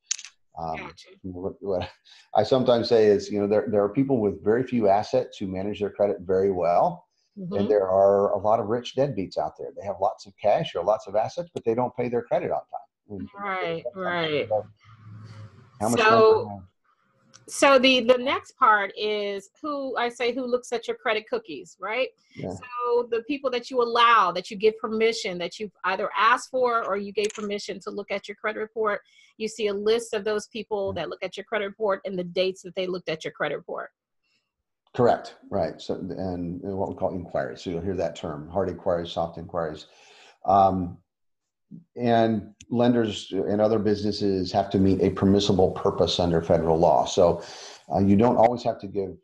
Um, 0.59 0.91
what 1.23 1.91
I 2.35 2.43
sometimes 2.43 2.89
say 2.89 3.05
is, 3.05 3.31
you 3.31 3.39
know, 3.39 3.47
there, 3.47 3.67
there 3.69 3.85
are 3.85 3.91
people 3.91 4.19
with 4.19 4.43
very 4.43 4.65
few 4.65 4.89
assets 4.89 5.37
who 5.37 5.47
manage 5.47 5.81
their 5.81 5.91
credit 5.91 6.19
very 6.23 6.51
well. 6.51 7.07
Mm-hmm. 7.39 7.55
And 7.55 7.71
there 7.71 7.87
are 7.89 8.33
a 8.33 8.39
lot 8.39 8.59
of 8.59 8.67
rich 8.67 8.95
deadbeats 8.97 9.37
out 9.37 9.53
there. 9.59 9.73
They 9.79 9.87
have 9.87 9.97
lots 10.01 10.27
of 10.27 10.33
cash 10.41 10.75
or 10.75 10.83
lots 10.83 11.07
of 11.07 11.17
assets, 11.17 11.51
but 11.53 11.65
they 11.67 11.75
don't 11.75 11.95
pay 11.97 12.09
their 12.09 12.23
credit 12.23 12.51
on 12.51 12.61
time. 12.61 13.29
Right, 13.39 13.85
right. 13.95 14.49
How 15.81 15.89
much 15.91 16.01
so, 16.01 16.63
so 17.49 17.79
the 17.79 18.01
the 18.01 18.19
next 18.19 18.57
part 18.57 18.93
is 18.97 19.51
who 19.61 19.97
i 19.97 20.09
say 20.09 20.33
who 20.35 20.45
looks 20.45 20.73
at 20.73 20.87
your 20.87 20.97
credit 20.97 21.29
cookies 21.29 21.77
right? 21.81 22.09
Yeah. 22.35 22.51
so 22.51 23.09
the 23.11 23.23
people 23.23 23.51
that 23.51 23.71
you 23.71 23.83
allow 23.83 24.33
that 24.33 24.51
you 24.51 24.57
give 24.57 24.79
permission 24.79 25.39
that 25.39 25.59
you 25.59 25.71
either 25.85 26.11
asked 26.17 26.51
for 26.51 26.85
or 26.85 26.97
you 26.97 27.13
gave 27.13 27.29
permission 27.35 27.81
to 27.81 27.91
look 27.91 28.11
at 28.11 28.29
your 28.29 28.37
credit 28.37 28.61
report 28.61 29.01
you 29.39 29.49
see 29.49 29.69
a 29.69 29.75
list 29.75 30.15
of 30.15 30.25
those 30.25 30.47
people 30.49 30.93
that 30.95 31.09
look 31.09 31.23
at 31.23 31.37
your 31.37 31.45
credit 31.45 31.67
report 31.67 32.01
and 32.05 32.19
the 32.19 32.25
dates 32.25 32.63
that 32.63 32.75
they 32.75 32.87
looked 32.87 33.09
at 33.09 33.25
your 33.25 33.33
credit 33.33 33.57
report. 33.57 33.91
Correct 34.95 35.37
right 35.51 35.81
so 35.81 35.95
and 35.95 36.61
what 36.63 36.91
we 36.91 36.95
call 36.95 37.15
inquiries 37.15 37.63
so 37.63 37.71
you'll 37.71 37.81
hear 37.81 37.97
that 37.97 38.15
term 38.15 38.49
hard 38.49 38.69
inquiries 38.69 39.11
soft 39.11 39.39
inquiries. 39.39 39.87
Um, 40.45 40.99
and 41.97 42.55
lenders 42.71 43.31
and 43.33 43.61
other 43.61 43.79
businesses 43.79 44.51
have 44.53 44.71
to 44.71 44.79
meet 44.79 45.01
a 45.01 45.11
permissible 45.11 45.73
purpose 45.73 46.19
under 46.19 46.41
federal 46.43 46.79
law. 46.79 47.05
So 47.05 47.43
uh, 47.93 47.99
you 47.99 48.17
don't 48.17 48.37
always 48.37 48.63
have 48.65 48.81
to 48.81 48.87
give 48.87 49.17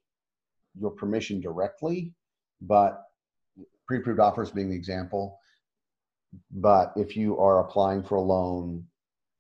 your 0.79 0.91
permission 0.91 1.41
directly, 1.41 2.13
but 2.61 3.05
pre-approved 3.87 4.21
offers 4.21 4.51
being 4.51 4.71
the 4.71 4.77
example. 4.77 5.39
But 6.51 6.93
if 6.97 7.17
you 7.17 7.39
are 7.39 7.61
applying 7.61 8.03
for 8.03 8.17
a 8.17 8.21
loan, 8.21 8.85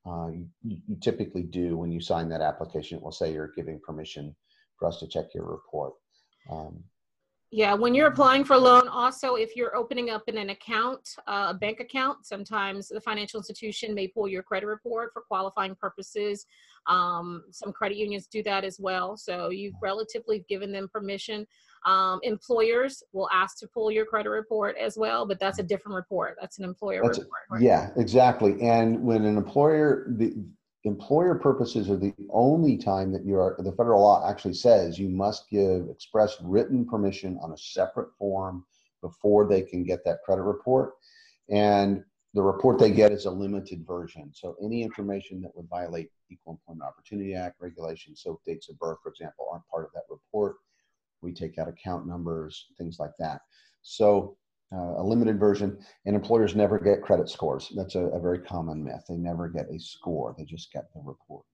uh, 0.07 0.29
you, 0.29 0.47
you, 0.87 0.97
typically 1.03 1.43
do 1.43 1.77
when 1.77 1.93
you 1.93 2.00
sign 2.00 2.31
that 2.31 2.41
application. 2.41 2.97
It 2.97 3.05
will 3.05 3.12
say 3.12 3.33
you're 3.33 3.53
giving 3.55 3.79
permission 3.85 4.35
for 4.79 4.88
us 4.88 4.99
to 5.00 5.07
check 5.07 5.27
your 5.35 5.45
report. 5.45 5.93
Um, 6.50 6.83
Yeah, 7.50 7.73
when 7.73 7.95
you're 7.95 8.09
applying 8.09 8.45
for 8.45 8.55
a 8.55 8.59
loan, 8.59 8.88
also 8.88 9.37
if 9.37 9.57
you're 9.57 9.75
opening 9.75 10.11
up 10.11 10.23
in 10.26 10.37
an 10.37 10.50
account, 10.50 11.09
uh, 11.26 11.47
a 11.49 11.55
bank 11.55 11.81
account, 11.81 12.26
sometimes 12.26 12.88
the 12.88 13.00
financial 13.00 13.40
institution 13.40 13.95
may 13.95 14.07
pull 14.07 14.28
your 14.28 14.43
credit 14.43 14.67
report 14.67 15.14
for 15.14 15.23
qualifying 15.23 15.75
purposes. 15.75 16.45
Um, 16.87 17.45
some 17.50 17.73
credit 17.73 17.97
unions 17.97 18.26
do 18.26 18.43
that 18.43 18.64
as 18.64 18.78
well. 18.78 19.17
So 19.17 19.49
you've 19.49 19.75
relatively 19.81 20.45
given 20.47 20.73
them 20.73 20.88
permission. 20.93 21.47
Um, 21.87 22.21
employers 22.23 23.02
will 23.12 23.31
ask 23.33 23.59
to 23.61 23.67
pull 23.69 23.90
your 23.90 24.05
credit 24.05 24.28
report 24.28 24.76
as 24.78 24.99
well, 24.99 25.25
but 25.25 25.40
that's 25.40 25.59
a 25.59 25.62
different 25.62 25.97
report. 25.97 26.37
That's 26.38 26.59
an 26.59 26.64
employer 26.64 27.00
that's 27.02 27.19
report. 27.19 27.40
Right? 27.50 27.62
Yeah, 27.62 27.90
exactly. 27.97 28.61
And 28.61 29.02
when 29.02 29.25
an 29.25 29.38
employer, 29.38 30.07
the, 30.19 30.35
employer 30.85 31.35
purposes 31.35 31.91
are 31.91 31.97
the 31.97 32.15
only 32.31 32.77
time 32.77 33.13
that 33.13 33.25
you 33.25 33.39
are 33.39 33.57
the 33.59 33.73
federal 33.73 34.03
law 34.03 34.29
actually 34.29 34.55
says 34.55 34.99
you 34.99 35.09
must 35.09 35.49
give 35.51 35.89
express 35.89 36.37
written 36.43 36.87
permission 36.87 37.39
on 37.43 37.53
a 37.53 37.59
separate 37.59 38.11
form 38.17 38.65
before 39.03 39.49
they 39.49 39.63
can 39.63 39.85
get 39.85 40.05
that 40.05 40.19
credit 40.25 40.43
report. 40.43 40.95
And 41.51 42.05
the 42.35 42.43
report 42.43 42.79
they 42.79 42.91
get 42.91 43.11
is 43.11 43.25
a 43.25 43.31
limited 43.31 43.87
version. 43.87 44.31
So 44.35 44.55
any 44.63 44.83
information 44.83 45.41
that 45.43 45.57
would 45.57 45.69
violate 45.69 46.11
equal 46.31 46.55
employment 46.55 46.89
opportunity 46.89 47.35
act 47.35 47.57
regulations 47.61 48.21
so 48.23 48.41
dates 48.47 48.69
of 48.69 48.79
birth 48.79 48.99
for 49.03 49.11
example 49.11 49.49
aren't 49.51 49.67
part 49.69 49.85
of 49.85 49.93
that 49.95 50.05
report. 50.11 50.57
We 51.23 51.33
take 51.33 51.59
out 51.59 51.69
account 51.69 52.07
numbers 52.07 52.67
things 52.79 52.99
like 53.01 53.17
that. 53.19 53.41
So 53.83 54.37
uh, 54.73 54.95
a 54.99 55.03
limited 55.03 55.39
version, 55.39 55.79
and 56.05 56.15
employers 56.15 56.55
never 56.55 56.79
get 56.79 57.03
credit 57.03 57.29
scores. 57.29 57.73
That's 57.75 57.95
a, 57.95 58.07
a, 58.09 58.21
very 58.21 58.41
common 58.41 58.85
myth. 58.85 59.03
They 59.09 59.17
never 59.17 59.49
get 59.49 59.67
a 59.71 59.79
score, 59.79 60.35
they 60.37 60.45
just 60.45 60.73
get 60.73 60.93
the 60.95 61.01
report. 61.05 61.45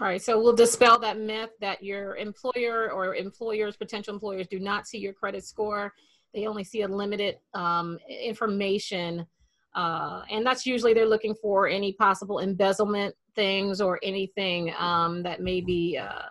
All 0.00 0.06
right, 0.06 0.22
so 0.22 0.40
we'll 0.40 0.54
dispel 0.54 0.98
that 1.00 1.18
myth 1.18 1.50
that 1.60 1.82
your 1.82 2.16
employer 2.16 2.90
or 2.90 3.14
employers, 3.14 3.76
potential 3.76 4.14
employers, 4.14 4.46
do 4.48 4.58
not 4.58 4.86
see 4.86 4.98
your 4.98 5.12
credit 5.12 5.44
score. 5.44 5.92
They 6.32 6.46
only 6.46 6.64
see 6.64 6.82
a 6.82 6.88
limited 6.88 7.36
um, 7.52 7.98
information, 8.08 9.26
uh, 9.74 10.22
and 10.30 10.46
that's 10.46 10.64
usually 10.64 10.94
they're 10.94 11.06
looking 11.06 11.34
for 11.34 11.68
any 11.68 11.92
possible 11.92 12.38
embezzlement 12.38 13.14
things 13.34 13.82
or 13.82 14.00
anything 14.02 14.72
um, 14.78 15.22
that 15.24 15.42
may 15.42 15.60
be 15.60 15.98
uh, 15.98 16.28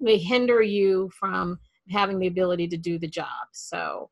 may 0.00 0.16
hinder 0.16 0.62
you 0.62 1.10
from 1.10 1.58
having 1.90 2.18
the 2.18 2.28
ability 2.28 2.66
to 2.68 2.78
do 2.78 2.98
the 2.98 3.08
job. 3.08 3.46
So 3.52 4.08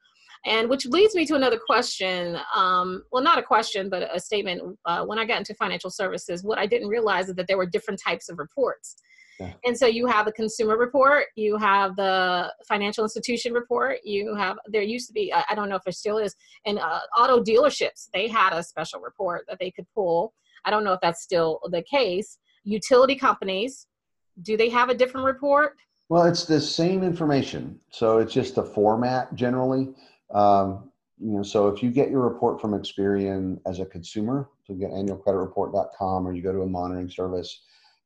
and 0.47 0.69
which 0.71 0.87
leads 0.87 1.15
me 1.15 1.27
to 1.27 1.35
another 1.35 1.59
question. 1.59 2.39
Um, 2.55 3.05
well, 3.13 3.23
not 3.23 3.39
a 3.39 3.43
question, 3.43 3.91
but 3.91 4.09
a 4.15 4.19
statement. 4.19 4.79
Uh, 4.87 5.05
when 5.05 5.19
I 5.19 5.25
got 5.25 5.39
into 5.39 5.55
financial 5.55 5.91
services, 5.91 6.43
what 6.43 6.59
I 6.59 6.67
didn't 6.67 6.89
realize 6.89 7.29
is 7.29 7.35
that 7.37 7.47
there 7.47 7.59
were 7.59 7.67
different 7.67 8.01
types 8.03 8.29
of 8.29 8.39
reports. 8.39 8.97
Yeah. 9.39 9.53
And 9.65 9.77
so 9.77 9.87
you 9.87 10.07
have 10.07 10.27
a 10.27 10.33
consumer 10.33 10.77
report, 10.77 11.27
you 11.35 11.57
have 11.57 11.97
the 11.97 12.53
financial 12.69 13.05
institution 13.05 13.55
report, 13.55 13.99
you 14.05 14.35
have, 14.35 14.59
there 14.67 14.83
used 14.83 15.07
to 15.09 15.15
be, 15.15 15.33
I 15.33 15.55
don't 15.55 15.71
know 15.71 15.77
if 15.77 15.83
there 15.83 15.93
still 15.93 16.19
is, 16.19 16.37
in 16.67 16.77
uh, 16.77 17.01
auto 17.17 17.43
dealerships, 17.43 18.09
they 18.13 18.29
had 18.29 18.53
a 18.53 18.63
special 18.63 19.01
report 19.01 19.47
that 19.49 19.59
they 19.59 19.71
could 19.71 19.87
pull. 19.95 20.35
I 20.67 20.71
don't 20.71 20.85
know 20.85 20.93
if 20.93 21.01
that's 21.01 21.23
still 21.23 21.59
the 21.71 21.83
case. 21.83 22.37
Utility 22.65 23.17
companies, 23.17 23.87
do 24.43 24.59
they 24.59 24.69
have 24.69 24.91
a 24.91 24.95
different 24.95 25.25
report? 25.25 25.77
Well, 26.11 26.25
it's 26.25 26.45
the 26.45 26.61
same 26.61 27.03
information. 27.03 27.81
So 27.91 28.19
it's 28.19 28.35
just 28.35 28.57
the 28.57 28.65
format 28.65 29.35
generally. 29.35 29.95
Um, 30.33 30.91
you 31.19 31.33
know, 31.33 31.43
so 31.43 31.69
if 31.69 31.83
you 31.83 31.91
get 31.91 32.11
your 32.11 32.23
report 32.23 32.61
from 32.61 32.73
Experian 32.73 33.61
as 33.67 33.79
a 33.79 33.85
consumer, 33.85 34.49
so 34.65 34.73
you 34.73 34.79
get 34.79 34.91
annualcreditreport.com 34.91 36.27
or 36.27 36.33
you 36.33 36.43
go 36.43 36.53
to 36.53 36.63
a 36.63 36.67
monitoring 36.67 37.11
service 37.11 37.63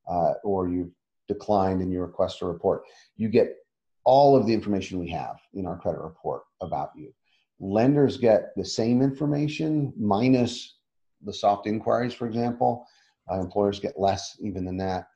uh, 0.09 0.35
or 0.43 0.69
you 0.69 0.91
declined 1.29 1.81
and 1.81 1.93
you 1.93 2.01
request 2.01 2.43
a 2.43 2.47
report, 2.47 2.83
you 3.17 3.29
get 3.29 3.57
all 4.05 4.37
of 4.37 4.47
the 4.47 4.53
information 4.53 4.99
we 4.99 5.09
have 5.11 5.37
in 5.55 5.67
our 5.67 5.79
credit 5.79 6.01
report 6.01 6.43
about 6.61 6.91
you. 6.97 7.13
Lenders 7.61 8.17
get 8.17 8.53
the 8.57 8.65
same 8.65 9.01
information 9.01 9.93
minus 9.97 10.77
the 11.23 11.33
soft 11.33 11.67
inquiries, 11.67 12.13
for 12.13 12.27
example. 12.27 12.87
Uh, 13.31 13.41
employers 13.41 13.81
get 13.81 13.99
less 13.99 14.37
even 14.41 14.65
than 14.65 14.77
that, 14.77 15.07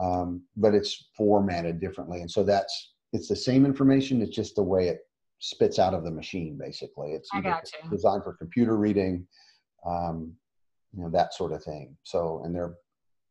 um, 0.00 0.42
but 0.56 0.74
it's 0.74 1.08
formatted 1.16 1.80
differently. 1.80 2.20
And 2.22 2.30
so 2.30 2.42
that's 2.42 2.94
it's 3.12 3.28
the 3.28 3.36
same 3.36 3.66
information. 3.66 4.22
It's 4.22 4.34
just 4.34 4.54
the 4.54 4.62
way 4.62 4.88
it 4.88 5.00
spits 5.38 5.78
out 5.78 5.94
of 5.94 6.04
the 6.04 6.10
machine 6.10 6.58
basically 6.58 7.12
it's 7.12 7.30
designed 7.90 8.24
for 8.24 8.34
computer 8.34 8.76
reading 8.76 9.26
um, 9.86 10.32
you 10.92 11.02
know 11.02 11.10
that 11.10 11.34
sort 11.34 11.52
of 11.52 11.62
thing 11.62 11.96
so 12.02 12.42
and 12.44 12.54
they're 12.54 12.74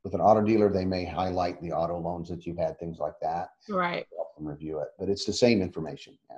with 0.03 0.13
an 0.13 0.21
auto 0.21 0.41
dealer 0.41 0.71
they 0.71 0.85
may 0.85 1.03
highlight 1.03 1.61
the 1.61 1.71
auto 1.71 1.97
loans 1.99 2.29
that 2.29 2.45
you've 2.45 2.57
had 2.57 2.79
things 2.79 2.99
like 2.99 3.15
that 3.21 3.49
right 3.69 4.05
help 4.15 4.35
them 4.35 4.47
review 4.47 4.79
it 4.79 4.89
but 4.97 5.09
it's 5.09 5.25
the 5.25 5.33
same 5.33 5.61
information 5.61 6.17
yeah 6.29 6.37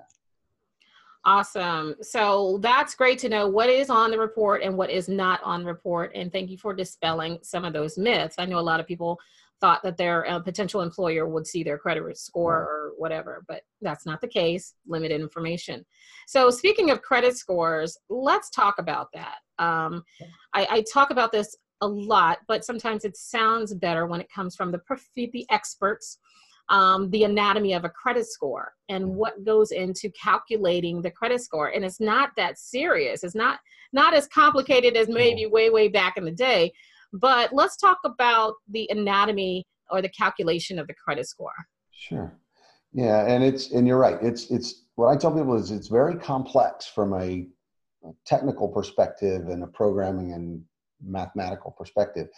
Awesome. 1.25 1.95
So 2.01 2.59
that's 2.61 2.95
great 2.95 3.19
to 3.19 3.29
know 3.29 3.47
what 3.47 3.69
is 3.69 3.89
on 3.89 4.09
the 4.09 4.17
report 4.17 4.61
and 4.63 4.77
what 4.77 4.89
is 4.89 5.09
not 5.09 5.43
on 5.43 5.61
the 5.61 5.67
report. 5.67 6.11
And 6.15 6.31
thank 6.31 6.49
you 6.49 6.57
for 6.57 6.73
dispelling 6.73 7.39
some 7.41 7.65
of 7.65 7.73
those 7.73 7.97
myths. 7.97 8.35
I 8.39 8.45
know 8.45 8.57
a 8.57 8.61
lot 8.61 8.79
of 8.79 8.87
people 8.87 9.19
thought 9.61 9.81
that 9.83 9.97
their 9.97 10.29
uh, 10.29 10.39
potential 10.39 10.81
employer 10.81 11.27
would 11.27 11.45
see 11.45 11.63
their 11.63 11.77
credit 11.77 12.17
score 12.17 12.55
or 12.55 12.91
whatever, 12.97 13.43
but 13.47 13.61
that's 13.81 14.05
not 14.05 14.21
the 14.21 14.27
case. 14.27 14.73
Limited 14.87 15.21
information. 15.21 15.85
So, 16.27 16.49
speaking 16.49 16.91
of 16.91 17.01
credit 17.01 17.37
scores, 17.37 17.97
let's 18.09 18.49
talk 18.49 18.75
about 18.79 19.07
that. 19.13 19.35
Um, 19.57 20.03
I, 20.53 20.67
I, 20.69 20.83
talk 20.91 21.09
about 21.09 21.33
this 21.33 21.55
a 21.81 21.87
lot, 21.87 22.39
but 22.47 22.63
sometimes 22.63 23.03
it 23.03 23.17
sounds 23.17 23.73
better 23.73 24.05
when 24.05 24.21
it 24.21 24.31
comes 24.33 24.55
from 24.55 24.71
the 24.71 24.79
the 25.15 25.45
experts. 25.49 26.19
Um, 26.69 27.09
the 27.09 27.23
anatomy 27.23 27.73
of 27.73 27.83
a 27.83 27.89
credit 27.89 28.27
score 28.27 28.73
and 28.89 29.15
what 29.15 29.43
goes 29.43 29.71
into 29.71 30.11
calculating 30.11 31.01
the 31.01 31.09
credit 31.09 31.41
score 31.41 31.69
and 31.69 31.83
it's 31.83 31.99
not 31.99 32.29
that 32.37 32.59
serious 32.59 33.23
it's 33.23 33.33
not 33.33 33.57
not 33.91 34.13
as 34.13 34.27
complicated 34.27 34.95
as 34.95 35.09
maybe 35.09 35.47
way 35.47 35.71
way 35.71 35.87
back 35.87 36.15
in 36.15 36.25
the 36.25 36.31
day 36.31 36.71
but 37.13 37.53
let's 37.53 37.77
talk 37.77 37.97
about 38.05 38.55
the 38.69 38.87
anatomy 38.91 39.65
or 39.89 40.01
the 40.01 40.09
calculation 40.09 40.79
of 40.79 40.87
the 40.87 40.93
credit 40.93 41.27
score. 41.27 41.53
Sure. 41.91 42.33
Yeah, 42.93 43.25
and 43.25 43.43
it's 43.43 43.71
and 43.71 43.87
you're 43.87 43.97
right. 43.97 44.17
It's 44.21 44.49
it's 44.49 44.85
what 44.95 45.07
I 45.07 45.17
tell 45.17 45.31
people 45.31 45.55
is 45.55 45.71
it's 45.71 45.87
very 45.87 46.15
complex 46.15 46.87
from 46.87 47.13
a, 47.13 47.47
technical 48.25 48.69
perspective 48.69 49.49
and 49.49 49.61
a 49.61 49.67
programming 49.67 50.31
and 50.31 50.63
mathematical 51.03 51.71
perspective, 51.77 52.29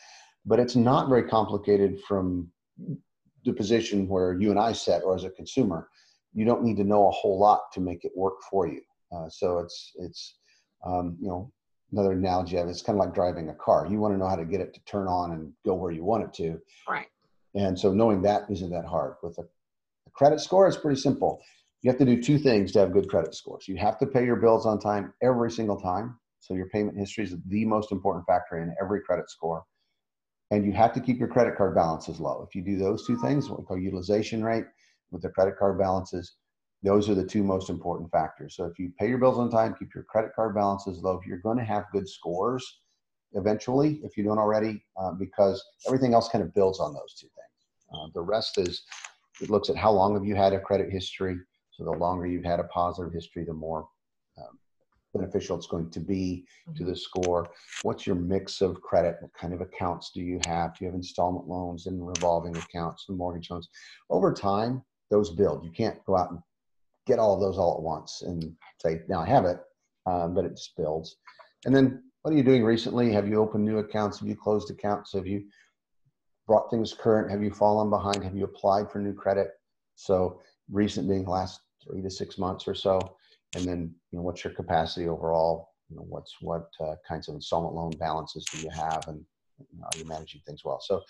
but 0.43 0.59
it's 0.59 0.75
not 0.75 1.07
very 1.07 1.21
complicated 1.21 1.99
from 2.07 2.51
the 3.45 3.53
position 3.53 4.07
where 4.07 4.33
you 4.41 4.49
and 4.49 4.59
I 4.59 4.71
set 4.71 5.03
or 5.03 5.13
as 5.13 5.23
a 5.23 5.29
consumer. 5.29 5.87
You 6.33 6.45
don't 6.45 6.63
need 6.63 6.77
to 6.77 6.83
know 6.83 7.07
a 7.07 7.11
whole 7.11 7.37
lot 7.39 7.71
to 7.73 7.79
make 7.79 8.03
it 8.05 8.11
work 8.15 8.41
for 8.49 8.67
you. 8.67 8.81
Uh, 9.15 9.29
so 9.29 9.59
it's 9.59 9.91
it's 9.99 10.39
um, 10.83 11.15
you 11.21 11.27
know 11.27 11.51
another 11.91 12.13
analogy 12.13 12.57
of 12.57 12.67
it, 12.67 12.71
it's 12.71 12.81
kind 12.81 12.97
of 12.97 13.05
like 13.05 13.13
driving 13.13 13.49
a 13.49 13.55
car. 13.55 13.87
You 13.89 13.99
want 13.99 14.13
to 14.13 14.17
know 14.17 14.27
how 14.27 14.35
to 14.35 14.45
get 14.45 14.61
it 14.61 14.73
to 14.73 14.79
turn 14.85 15.07
on 15.07 15.31
and 15.31 15.53
go 15.65 15.73
where 15.73 15.91
you 15.91 16.03
want 16.03 16.23
it 16.23 16.33
to. 16.35 16.59
Right. 16.87 17.07
And 17.55 17.77
so 17.77 17.93
knowing 17.93 18.21
that 18.21 18.49
isn't 18.49 18.69
that 18.71 18.85
hard. 18.85 19.15
With 19.21 19.37
a, 19.37 19.41
a 19.41 20.11
credit 20.13 20.39
score, 20.39 20.67
it's 20.67 20.77
pretty 20.77 20.99
simple. 20.99 21.41
You 21.81 21.89
have 21.89 21.99
to 21.99 22.05
do 22.05 22.21
two 22.21 22.37
things 22.37 22.71
to 22.73 22.79
have 22.79 22.93
good 22.93 23.09
credit 23.09 23.35
scores. 23.35 23.67
You 23.67 23.77
have 23.77 23.97
to 23.99 24.05
pay 24.05 24.23
your 24.23 24.35
bills 24.35 24.65
on 24.65 24.79
time 24.79 25.13
every 25.21 25.51
single 25.51 25.79
time. 25.79 26.17
So 26.39 26.53
your 26.53 26.69
payment 26.69 26.97
history 26.97 27.23
is 27.23 27.35
the 27.47 27.65
most 27.65 27.91
important 27.91 28.25
factor 28.25 28.61
in 28.61 28.73
every 28.81 29.01
credit 29.01 29.29
score. 29.29 29.63
And 30.51 30.65
you 30.65 30.73
have 30.73 30.93
to 30.93 30.99
keep 30.99 31.17
your 31.17 31.27
credit 31.27 31.55
card 31.55 31.75
balances 31.75 32.19
low. 32.19 32.45
If 32.47 32.55
you 32.55 32.61
do 32.61 32.77
those 32.77 33.05
two 33.07 33.17
things, 33.17 33.49
what 33.49 33.59
we 33.59 33.65
call 33.65 33.77
utilization 33.77 34.43
rate 34.43 34.65
with 35.11 35.21
the 35.21 35.29
credit 35.29 35.57
card 35.57 35.77
balances, 35.79 36.35
those 36.83 37.09
are 37.09 37.15
the 37.15 37.25
two 37.25 37.43
most 37.43 37.69
important 37.69 38.11
factors. 38.11 38.55
So 38.55 38.65
if 38.65 38.79
you 38.79 38.91
pay 38.99 39.07
your 39.07 39.19
bills 39.19 39.37
on 39.37 39.51
time, 39.51 39.75
keep 39.77 39.93
your 39.93 40.03
credit 40.05 40.31
card 40.35 40.55
balances 40.55 40.99
low, 40.99 41.21
you're 41.25 41.37
going 41.37 41.57
to 41.57 41.63
have 41.63 41.85
good 41.91 42.09
scores 42.09 42.81
eventually, 43.33 44.01
if 44.03 44.17
you 44.17 44.23
don't 44.23 44.39
already, 44.39 44.83
uh, 44.97 45.11
because 45.11 45.63
everything 45.87 46.13
else 46.13 46.27
kind 46.27 46.43
of 46.43 46.53
builds 46.53 46.79
on 46.79 46.93
those 46.93 47.13
two 47.13 47.27
things. 47.27 47.93
Uh, 47.93 48.07
the 48.13 48.21
rest 48.21 48.57
is 48.57 48.83
it 49.41 49.49
looks 49.49 49.69
at 49.69 49.75
how 49.75 49.91
long 49.91 50.13
have 50.13 50.25
you 50.25 50.35
had 50.35 50.53
a 50.53 50.59
credit 50.59 50.91
history. 50.91 51.37
So 51.71 51.83
the 51.83 51.91
longer 51.91 52.25
you've 52.25 52.43
had 52.45 52.59
a 52.59 52.65
positive 52.65 53.13
history, 53.13 53.43
the 53.45 53.53
more 53.53 53.87
um, 54.37 54.57
beneficial 55.13 55.57
it's 55.57 55.67
going 55.67 55.89
to 55.91 55.99
be 55.99 56.45
to 56.75 56.83
the 56.83 56.95
score. 56.95 57.49
What's 57.83 58.05
your 58.05 58.15
mix 58.15 58.61
of 58.61 58.81
credit? 58.81 59.17
What 59.19 59.33
kind 59.33 59.53
of 59.53 59.61
accounts 59.61 60.11
do 60.13 60.21
you 60.21 60.39
have? 60.45 60.77
Do 60.77 60.85
you 60.85 60.87
have 60.87 60.95
installment 60.95 61.47
loans 61.47 61.87
and 61.87 62.05
revolving 62.05 62.55
accounts 62.55 63.05
and 63.07 63.17
mortgage 63.17 63.49
loans? 63.49 63.69
Over 64.09 64.33
time, 64.33 64.83
those 65.09 65.29
build. 65.29 65.63
You 65.63 65.71
can't 65.71 66.03
go 66.05 66.17
out 66.17 66.31
and 66.31 66.39
get 67.07 67.19
all 67.19 67.33
of 67.33 67.41
those 67.41 67.57
all 67.57 67.75
at 67.75 67.81
once 67.81 68.21
and 68.21 68.55
say, 68.81 69.01
now 69.07 69.21
I 69.21 69.27
have 69.27 69.45
it, 69.45 69.59
um, 70.05 70.33
but 70.33 70.45
it 70.45 70.51
just 70.51 70.75
builds. 70.77 71.17
And 71.65 71.75
then 71.75 72.03
what 72.21 72.33
are 72.33 72.37
you 72.37 72.43
doing 72.43 72.63
recently? 72.63 73.11
Have 73.11 73.27
you 73.27 73.41
opened 73.41 73.65
new 73.65 73.79
accounts? 73.79 74.19
Have 74.19 74.27
you 74.27 74.35
closed 74.35 74.69
accounts? 74.69 75.13
Have 75.13 75.27
you 75.27 75.43
brought 76.47 76.69
things 76.69 76.93
current? 76.93 77.31
Have 77.31 77.43
you 77.43 77.51
fallen 77.51 77.89
behind? 77.89 78.23
Have 78.23 78.35
you 78.35 78.45
applied 78.45 78.91
for 78.91 78.99
new 78.99 79.13
credit? 79.13 79.49
So 79.95 80.41
recent 80.69 81.07
being 81.07 81.25
last 81.25 81.61
three 81.83 82.01
to 82.01 82.09
six 82.09 82.37
months 82.37 82.67
or 82.67 82.75
so. 82.75 82.99
And 83.55 83.65
then, 83.65 83.93
you 84.11 84.17
know, 84.17 84.23
what's 84.23 84.43
your 84.43 84.53
capacity 84.53 85.07
overall? 85.07 85.69
You 85.89 85.97
know, 85.97 86.05
what's 86.07 86.35
what 86.39 86.69
uh, 86.79 86.95
kinds 87.07 87.27
of 87.27 87.35
installment 87.35 87.75
loan 87.75 87.91
balances 87.99 88.45
do 88.45 88.61
you 88.61 88.69
have, 88.69 89.07
and 89.07 89.25
you 89.59 89.79
know, 89.79 89.85
are 89.85 89.97
you 89.97 90.05
managing 90.05 90.41
things 90.47 90.63
well? 90.63 90.79
So 90.81 91.01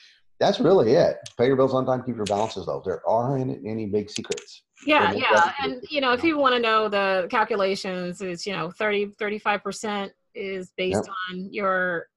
that's 0.41 0.59
really 0.59 0.93
it. 0.93 1.17
Pay 1.37 1.45
your 1.45 1.55
bills 1.55 1.73
on 1.73 1.85
time, 1.85 2.03
keep 2.03 2.15
your 2.15 2.25
balances 2.25 2.65
low. 2.65 2.81
There 2.83 3.07
aren't 3.07 3.65
any 3.65 3.85
big 3.85 4.09
secrets. 4.09 4.63
Yeah, 4.87 5.13
yeah. 5.13 5.53
And 5.61 5.83
you 5.89 6.01
know, 6.01 6.13
if 6.13 6.23
you 6.23 6.37
want 6.37 6.55
to 6.55 6.59
know 6.59 6.89
the 6.89 7.27
calculations, 7.29 8.21
it's 8.21 8.45
you 8.45 8.53
know 8.53 8.71
30 8.71 9.13
35% 9.21 10.09
is 10.33 10.71
based 10.75 10.95
yep. 10.95 11.15
on 11.29 11.53
your 11.53 12.07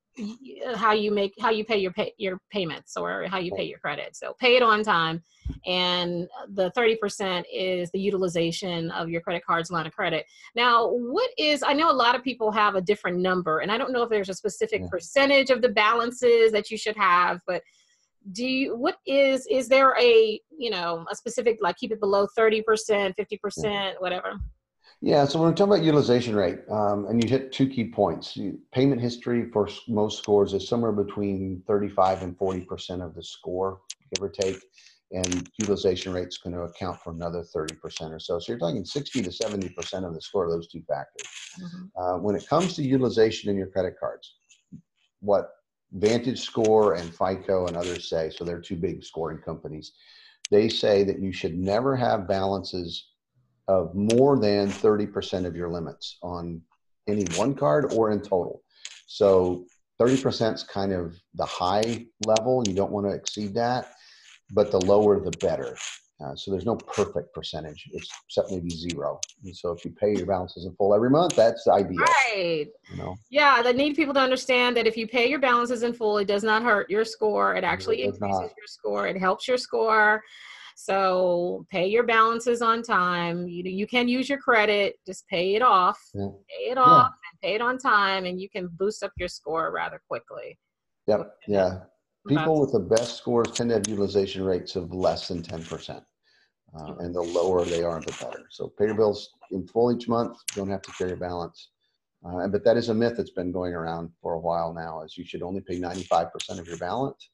how 0.77 0.93
you 0.93 1.11
make 1.11 1.35
how 1.41 1.51
you 1.51 1.65
pay 1.65 1.77
your 1.77 1.91
pay 1.91 2.13
your 2.19 2.39
payments 2.51 2.97
or 2.97 3.25
how 3.25 3.39
you 3.39 3.53
pay 3.57 3.65
your 3.65 3.81
credit 3.81 4.15
so 4.15 4.33
pay 4.39 4.55
it 4.55 4.63
on 4.63 4.85
time 4.85 5.21
and 5.67 6.29
the 6.51 6.71
30% 6.71 7.43
is 7.53 7.91
the 7.91 7.99
utilization 7.99 8.93
of 8.93 9.09
your 9.09 9.21
credit 9.21 9.45
card's 9.45 9.73
line 9.73 9.87
of 9.89 9.93
credit 9.93 10.25
now 10.55 10.89
what 10.89 11.29
is 11.37 11.65
i 11.65 11.73
know 11.73 11.91
a 11.91 11.93
lot 11.93 12.15
of 12.15 12.23
people 12.23 12.53
have 12.53 12.77
a 12.77 12.81
different 12.81 13.19
number 13.19 13.59
and 13.59 13.73
i 13.73 13.77
don't 13.77 13.91
know 13.91 14.05
if 14.05 14.09
there's 14.09 14.29
a 14.29 14.35
specific 14.35 14.83
yeah. 14.83 14.89
percentage 14.89 15.51
of 15.51 15.61
the 15.61 15.69
balances 15.69 16.53
that 16.53 16.71
you 16.71 16.79
should 16.79 16.97
have 16.97 17.41
but 17.45 17.61
do 18.33 18.47
you 18.47 18.77
what 18.77 18.97
is 19.07 19.47
is 19.51 19.69
there 19.69 19.95
a 20.01 20.41
you 20.57 20.71
know 20.71 21.05
a 21.11 21.15
specific 21.15 21.59
like 21.61 21.77
keep 21.77 21.93
it 21.93 22.01
below 22.01 22.27
30% 22.39 22.63
50% 23.19 23.95
whatever 23.99 24.39
yeah, 25.01 25.27
so 25.27 25.39
when 25.39 25.51
we 25.51 25.55
talk 25.55 25.67
about 25.67 25.83
utilization 25.83 26.35
rate, 26.35 26.61
um, 26.71 27.07
and 27.07 27.23
you 27.23 27.29
hit 27.29 27.53
two 27.53 27.69
key 27.69 27.91
points, 27.91 28.39
payment 28.73 29.03
history 29.03 29.51
for 29.53 29.69
most 29.87 30.17
scores 30.17 30.55
is 30.55 30.67
somewhere 30.67 30.93
between 30.93 31.63
35 31.67 32.23
and 32.23 32.39
40% 32.39 33.05
of 33.05 33.15
the 33.15 33.23
score, 33.23 33.81
give 34.15 34.25
or 34.25 34.31
take, 34.31 34.59
and 35.13 35.47
utilization 35.59 36.13
rates 36.13 36.39
going 36.39 36.55
to 36.55 36.63
account 36.63 37.01
for 37.03 37.13
another 37.13 37.45
30% 37.55 37.77
or 38.13 38.19
so. 38.19 38.39
So 38.39 38.53
you're 38.53 38.59
talking 38.59 38.85
60 38.85 39.23
to 39.23 39.31
70% 39.31 40.07
of 40.07 40.15
the 40.15 40.23
score 40.23 40.47
of 40.47 40.53
those 40.53 40.69
two 40.69 40.83
factors. 40.89 41.29
Mm-hmm. 41.61 42.03
Uh, 42.03 42.19
when 42.21 42.35
it 42.35 42.49
comes 42.49 42.75
to 42.77 42.83
utilization 42.83 43.51
in 43.51 43.57
your 43.57 43.69
credit 43.69 43.97
cards, 44.01 44.37
what 45.21 45.51
Vantage 45.95 46.41
Score 46.41 46.95
and 46.95 47.09
FICO 47.15 47.67
and 47.67 47.77
others 47.77 48.09
say, 48.09 48.31
so 48.31 48.45
they're 48.45 48.61
two 48.61 48.77
big 48.77 49.05
scoring 49.05 49.39
companies, 49.39 49.93
they 50.51 50.69
say 50.69 51.05
that 51.05 51.21
you 51.21 51.33
should 51.33 51.57
never 51.57 51.97
have 51.97 52.29
balances 52.29 53.11
of 53.69 53.95
more 53.95 54.39
than 54.39 54.69
30% 54.69 55.47
of 55.47 55.57
your 55.57 55.71
limits 55.71 56.19
on 56.23 56.61
any 57.09 57.25
one 57.37 57.55
card 57.55 57.93
or 57.95 58.11
in 58.11 58.21
total. 58.21 58.63
So 59.07 59.67
30% 60.01 60.55
is 60.55 60.63
kind 60.65 60.93
of 60.93 61.17
the 61.35 61.47
high 61.47 62.07
level. 62.27 62.63
You 62.67 62.75
don't 62.75 62.93
want 62.93 63.07
to 63.07 63.13
exceed 63.13 63.55
that, 63.55 63.93
but 64.51 64.71
the 64.71 64.81
lower 64.81 65.21
the 65.21 65.33
better. 65.39 65.77
Uh, 66.21 66.35
so 66.37 66.51
there's 66.53 66.65
no 66.65 66.77
perfect 66.77 67.35
percentage, 67.35 67.89
It's 67.93 68.09
except 68.29 68.51
maybe 68.51 68.71
zero. 68.71 69.19
And 69.43 69.57
so 69.57 69.73
if 69.73 69.85
you 69.85 69.91
pay 69.91 70.15
your 70.15 70.27
balances 70.27 70.65
in 70.65 70.73
full 70.77 70.95
every 70.95 71.11
month, 71.11 71.35
that's 71.35 71.67
ideal. 71.67 71.99
Right. 71.99 72.69
You 72.91 72.97
know? 72.97 73.17
Yeah, 73.31 73.63
I 73.65 73.73
need 73.73 73.97
people 73.97 74.15
to 74.15 74.21
understand 74.21 74.77
that 74.77 74.87
if 74.87 74.97
you 74.97 75.09
pay 75.09 75.29
your 75.29 75.41
balances 75.41 75.83
in 75.83 75.93
full, 75.93 76.19
it 76.19 76.29
does 76.29 76.45
not 76.45 76.63
hurt 76.63 76.89
your 76.89 77.05
score. 77.05 77.57
It 77.57 77.65
actually 77.65 78.03
it 78.03 78.15
increases 78.15 78.41
not. 78.41 78.53
your 78.57 78.67
score. 78.67 79.09
It 79.09 79.19
helps 79.19 79.49
your 79.49 79.59
score. 79.59 80.23
So 80.77 81.67
pay 81.71 81.89
your 81.89 82.05
balances 82.05 82.63
on 82.63 82.83
time. 82.83 83.47
You 83.49 83.63
you 83.65 83.87
can 83.87 84.09
use 84.09 84.29
your 84.29 84.39
credit, 84.39 84.97
just 85.07 85.27
pay 85.29 85.55
it 85.55 85.63
off, 85.63 86.01
yeah. 86.15 86.29
pay 86.49 86.71
it 86.71 86.79
off, 86.79 87.13
yeah. 87.13 87.31
and 87.31 87.41
pay 87.41 87.55
it 87.55 87.61
on 87.61 87.79
time, 87.79 88.25
and 88.25 88.41
you 88.41 88.51
can 88.51 88.69
boost 88.73 89.03
up 89.03 89.13
your 89.17 89.29
score 89.29 89.71
rather 89.73 90.01
quickly. 90.09 90.59
Yep. 91.07 91.33
Yeah. 91.47 91.81
People 92.27 92.61
with 92.61 92.73
the 92.73 92.81
best 92.81 93.19
scores 93.19 93.51
tend 93.53 93.71
to 93.71 93.75
have 93.77 93.87
utilization 93.87 94.45
rates 94.45 94.77
of 94.77 94.93
less 94.93 95.29
than 95.29 95.43
ten 95.43 95.63
percent. 95.63 96.03
Uh, 96.79 96.95
and 96.99 97.15
the 97.15 97.21
lower 97.21 97.65
they 97.65 97.85
are, 97.85 98.01
the 98.01 98.17
better. 98.21 98.47
So 98.51 98.73
pay 98.79 98.87
your 98.87 98.97
bills 98.97 99.31
in 99.53 99.67
full 99.67 99.93
each 99.95 100.09
month. 100.09 100.39
Don't 100.57 100.71
have 100.71 100.83
to 100.83 100.93
carry 100.93 101.13
a 101.13 101.17
balance. 101.17 101.71
Uh, 102.27 102.49
but 102.49 102.65
that 102.65 102.77
is 102.77 102.89
a 102.89 102.95
myth 102.95 103.15
that's 103.17 103.31
been 103.31 103.53
going 103.53 103.75
around 103.75 104.11
for 104.21 104.33
a 104.35 104.41
while 104.41 104.73
now. 104.73 105.03
Is 105.03 105.17
you 105.17 105.25
should 105.25 105.43
only 105.43 105.61
pay 105.61 105.79
95% 105.79 106.59
of 106.59 106.67
your 106.67 106.79
balance. 106.79 107.31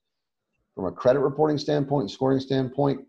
From 0.75 0.87
a 0.87 0.93
credit 0.93 1.21
reporting 1.21 1.57
standpoint, 1.57 2.11
scoring 2.11 2.41
standpoint, 2.41 3.01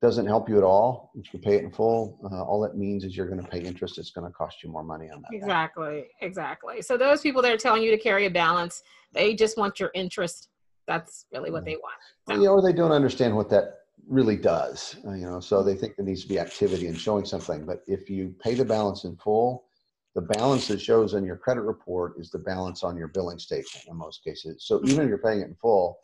doesn't 0.00 0.26
help 0.26 0.48
you 0.48 0.58
at 0.58 0.64
all. 0.64 1.12
If 1.14 1.32
you 1.32 1.38
pay 1.38 1.54
it 1.54 1.64
in 1.64 1.70
full, 1.70 2.18
uh, 2.30 2.42
all 2.42 2.60
that 2.62 2.76
means 2.76 3.04
is 3.04 3.16
you're 3.16 3.28
going 3.28 3.40
to 3.40 3.48
pay 3.48 3.60
interest. 3.60 3.98
It's 3.98 4.10
going 4.10 4.26
to 4.26 4.32
cost 4.32 4.62
you 4.62 4.70
more 4.70 4.82
money 4.82 5.08
on 5.10 5.22
that. 5.22 5.28
Exactly, 5.32 6.08
exactly. 6.20 6.82
So 6.82 6.96
those 6.96 7.20
people 7.20 7.40
that 7.42 7.52
are 7.52 7.56
telling 7.56 7.84
you 7.84 7.92
to 7.92 7.98
carry 7.98 8.26
a 8.26 8.30
balance, 8.30 8.82
they 9.12 9.34
just 9.34 9.56
want 9.56 9.78
your 9.78 9.92
interest. 9.94 10.48
That's 10.86 11.26
really 11.32 11.50
what 11.50 11.64
they 11.64 11.76
want. 11.76 11.94
So. 12.28 12.42
Yeah, 12.42 12.50
or 12.50 12.62
they 12.62 12.72
don't 12.72 12.92
understand 12.92 13.36
what 13.36 13.50
that 13.50 13.78
really 14.08 14.36
does. 14.36 14.96
Uh, 15.06 15.12
you 15.12 15.24
know, 15.24 15.40
so 15.40 15.62
they 15.62 15.74
think 15.74 15.96
there 15.96 16.04
needs 16.04 16.22
to 16.22 16.28
be 16.28 16.38
activity 16.38 16.86
and 16.86 16.98
showing 16.98 17.24
something. 17.24 17.64
But 17.64 17.82
if 17.86 18.10
you 18.10 18.34
pay 18.42 18.54
the 18.54 18.64
balance 18.64 19.04
in 19.04 19.16
full, 19.16 19.64
the 20.14 20.22
balance 20.22 20.68
that 20.68 20.80
shows 20.80 21.14
on 21.14 21.24
your 21.24 21.36
credit 21.36 21.62
report 21.62 22.14
is 22.18 22.30
the 22.30 22.38
balance 22.38 22.82
on 22.82 22.96
your 22.96 23.08
billing 23.08 23.38
statement 23.38 23.86
in 23.88 23.96
most 23.96 24.22
cases. 24.22 24.64
So 24.66 24.80
even 24.84 25.04
if 25.04 25.08
you're 25.08 25.18
paying 25.18 25.40
it 25.40 25.48
in 25.48 25.54
full, 25.54 25.98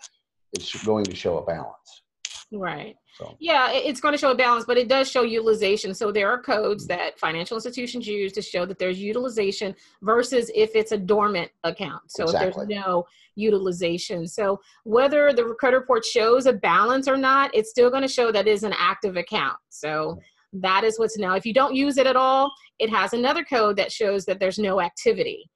it's 0.53 0.83
going 0.85 1.05
to 1.05 1.15
show 1.15 1.39
a 1.39 1.45
balance. 1.45 2.03
Right. 2.51 2.97
So. 3.19 3.37
Yeah, 3.41 3.73
it's 3.73 4.01
going 4.01 4.13
to 4.13 4.19
show 4.19 4.31
a 4.31 4.35
balance, 4.35 4.65
but 4.65 4.79
it 4.79 4.89
does 4.89 5.11
show 5.11 5.23
utilization. 5.23 5.95
So 5.95 6.11
there 6.11 6.31
are 6.31 6.41
codes 6.41 6.87
mm-hmm. 6.87 6.99
that 6.99 7.19
financial 7.19 7.57
institutions 7.57 8.07
use 8.07 8.33
to 8.33 8.43
show 8.43 8.65
that 8.65 8.79
there's 8.79 8.99
utilization 8.99 9.75
versus 10.03 10.51
if 10.55 10.75
it's 10.75 10.93
a 10.93 10.99
dormant 10.99 11.51
account. 11.65 12.03
So 12.09 12.25
exactly. 12.25 12.49
if 12.49 12.55
there's 12.55 12.69
no 12.69 13.05
utilization. 13.35 14.27
So 14.27 14.61
whether 14.85 15.33
the 15.33 15.55
credit 15.59 15.79
report 15.79 16.05
shows 16.05 16.47
a 16.47 16.53
balance 16.53 17.07
or 17.07 17.19
not, 17.19 17.55
it's 17.55 17.71
still 17.71 17.91
going 17.91 18.03
to 18.03 18.09
show 18.09 18.33
that 18.33 18.49
is 18.49 18.63
an 18.63 18.75
active 18.79 19.17
account. 19.17 19.59
So 19.69 19.89
mm-hmm. 19.89 20.61
that 20.61 20.85
is 20.85 20.99
what's 20.99 21.19
now. 21.19 21.35
If 21.35 21.45
you 21.45 21.53
don't 21.53 21.75
use 21.75 21.99
it 21.99 22.07
at 22.07 22.17
all, 22.17 22.51
it 22.79 22.89
has 22.89 23.13
another 23.13 23.45
code 23.45 23.77
that 23.77 23.93
shows 23.93 24.25
that 24.25 24.41
there's 24.41 24.59
no 24.59 24.81
activity 24.81 25.51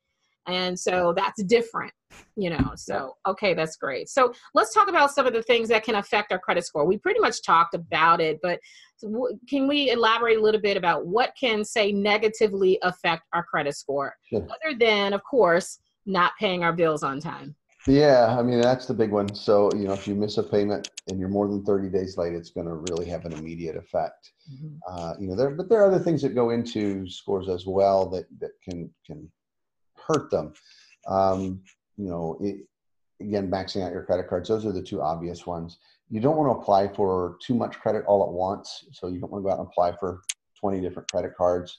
and 0.46 0.78
so 0.78 1.12
that's 1.16 1.42
different 1.44 1.92
you 2.36 2.50
know 2.50 2.72
so 2.74 3.16
okay 3.26 3.54
that's 3.54 3.76
great. 3.76 4.08
So 4.08 4.32
let's 4.54 4.74
talk 4.74 4.88
about 4.88 5.10
some 5.10 5.26
of 5.26 5.32
the 5.32 5.42
things 5.42 5.68
that 5.68 5.84
can 5.84 5.96
affect 5.96 6.32
our 6.32 6.38
credit 6.38 6.64
score. 6.64 6.84
We 6.86 6.98
pretty 6.98 7.20
much 7.20 7.42
talked 7.42 7.74
about 7.74 8.20
it 8.20 8.38
but 8.42 8.60
can 9.48 9.66
we 9.66 9.90
elaborate 9.90 10.38
a 10.38 10.40
little 10.40 10.60
bit 10.60 10.76
about 10.76 11.06
what 11.06 11.32
can 11.38 11.64
say 11.64 11.92
negatively 11.92 12.78
affect 12.82 13.24
our 13.32 13.42
credit 13.42 13.76
score? 13.76 14.14
Sure. 14.28 14.42
other 14.42 14.78
than 14.78 15.12
of 15.12 15.22
course 15.24 15.78
not 16.06 16.32
paying 16.38 16.64
our 16.64 16.72
bills 16.72 17.02
on 17.02 17.20
time. 17.20 17.54
Yeah 17.86 18.36
i 18.38 18.42
mean 18.42 18.60
that's 18.60 18.86
the 18.86 18.94
big 18.94 19.10
one. 19.10 19.34
So 19.34 19.70
you 19.74 19.86
know 19.86 19.92
if 19.92 20.06
you 20.06 20.14
miss 20.14 20.38
a 20.38 20.42
payment 20.42 20.90
and 21.08 21.18
you're 21.18 21.28
more 21.28 21.48
than 21.48 21.64
30 21.64 21.90
days 21.90 22.16
late 22.16 22.34
it's 22.34 22.50
going 22.50 22.66
to 22.66 22.74
really 22.74 23.06
have 23.06 23.24
an 23.24 23.32
immediate 23.32 23.76
effect. 23.76 24.32
Mm-hmm. 24.52 24.76
uh, 24.88 25.14
you 25.20 25.28
know 25.28 25.36
there 25.36 25.50
but 25.50 25.68
there 25.68 25.80
are 25.82 25.86
other 25.86 26.02
things 26.02 26.22
that 26.22 26.34
go 26.34 26.50
into 26.50 27.08
scores 27.08 27.48
as 27.48 27.64
well 27.66 28.08
that 28.10 28.26
that 28.40 28.52
can 28.64 28.90
can 29.06 29.30
hurt 30.06 30.30
them. 30.30 30.52
Um, 31.06 31.62
you 31.96 32.08
know, 32.08 32.38
it, 32.40 32.66
again, 33.20 33.50
maxing 33.50 33.84
out 33.84 33.92
your 33.92 34.04
credit 34.04 34.28
cards, 34.28 34.48
those 34.48 34.66
are 34.66 34.72
the 34.72 34.82
two 34.82 35.00
obvious 35.00 35.46
ones. 35.46 35.78
You 36.10 36.20
don't 36.20 36.36
want 36.36 36.54
to 36.54 36.60
apply 36.60 36.88
for 36.88 37.36
too 37.40 37.54
much 37.54 37.78
credit 37.78 38.04
all 38.06 38.22
at 38.24 38.32
once. 38.32 38.84
So 38.92 39.08
you 39.08 39.18
don't 39.18 39.30
want 39.30 39.42
to 39.42 39.48
go 39.48 39.52
out 39.52 39.58
and 39.58 39.68
apply 39.68 39.96
for 39.98 40.20
20 40.60 40.80
different 40.80 41.10
credit 41.10 41.34
cards. 41.36 41.78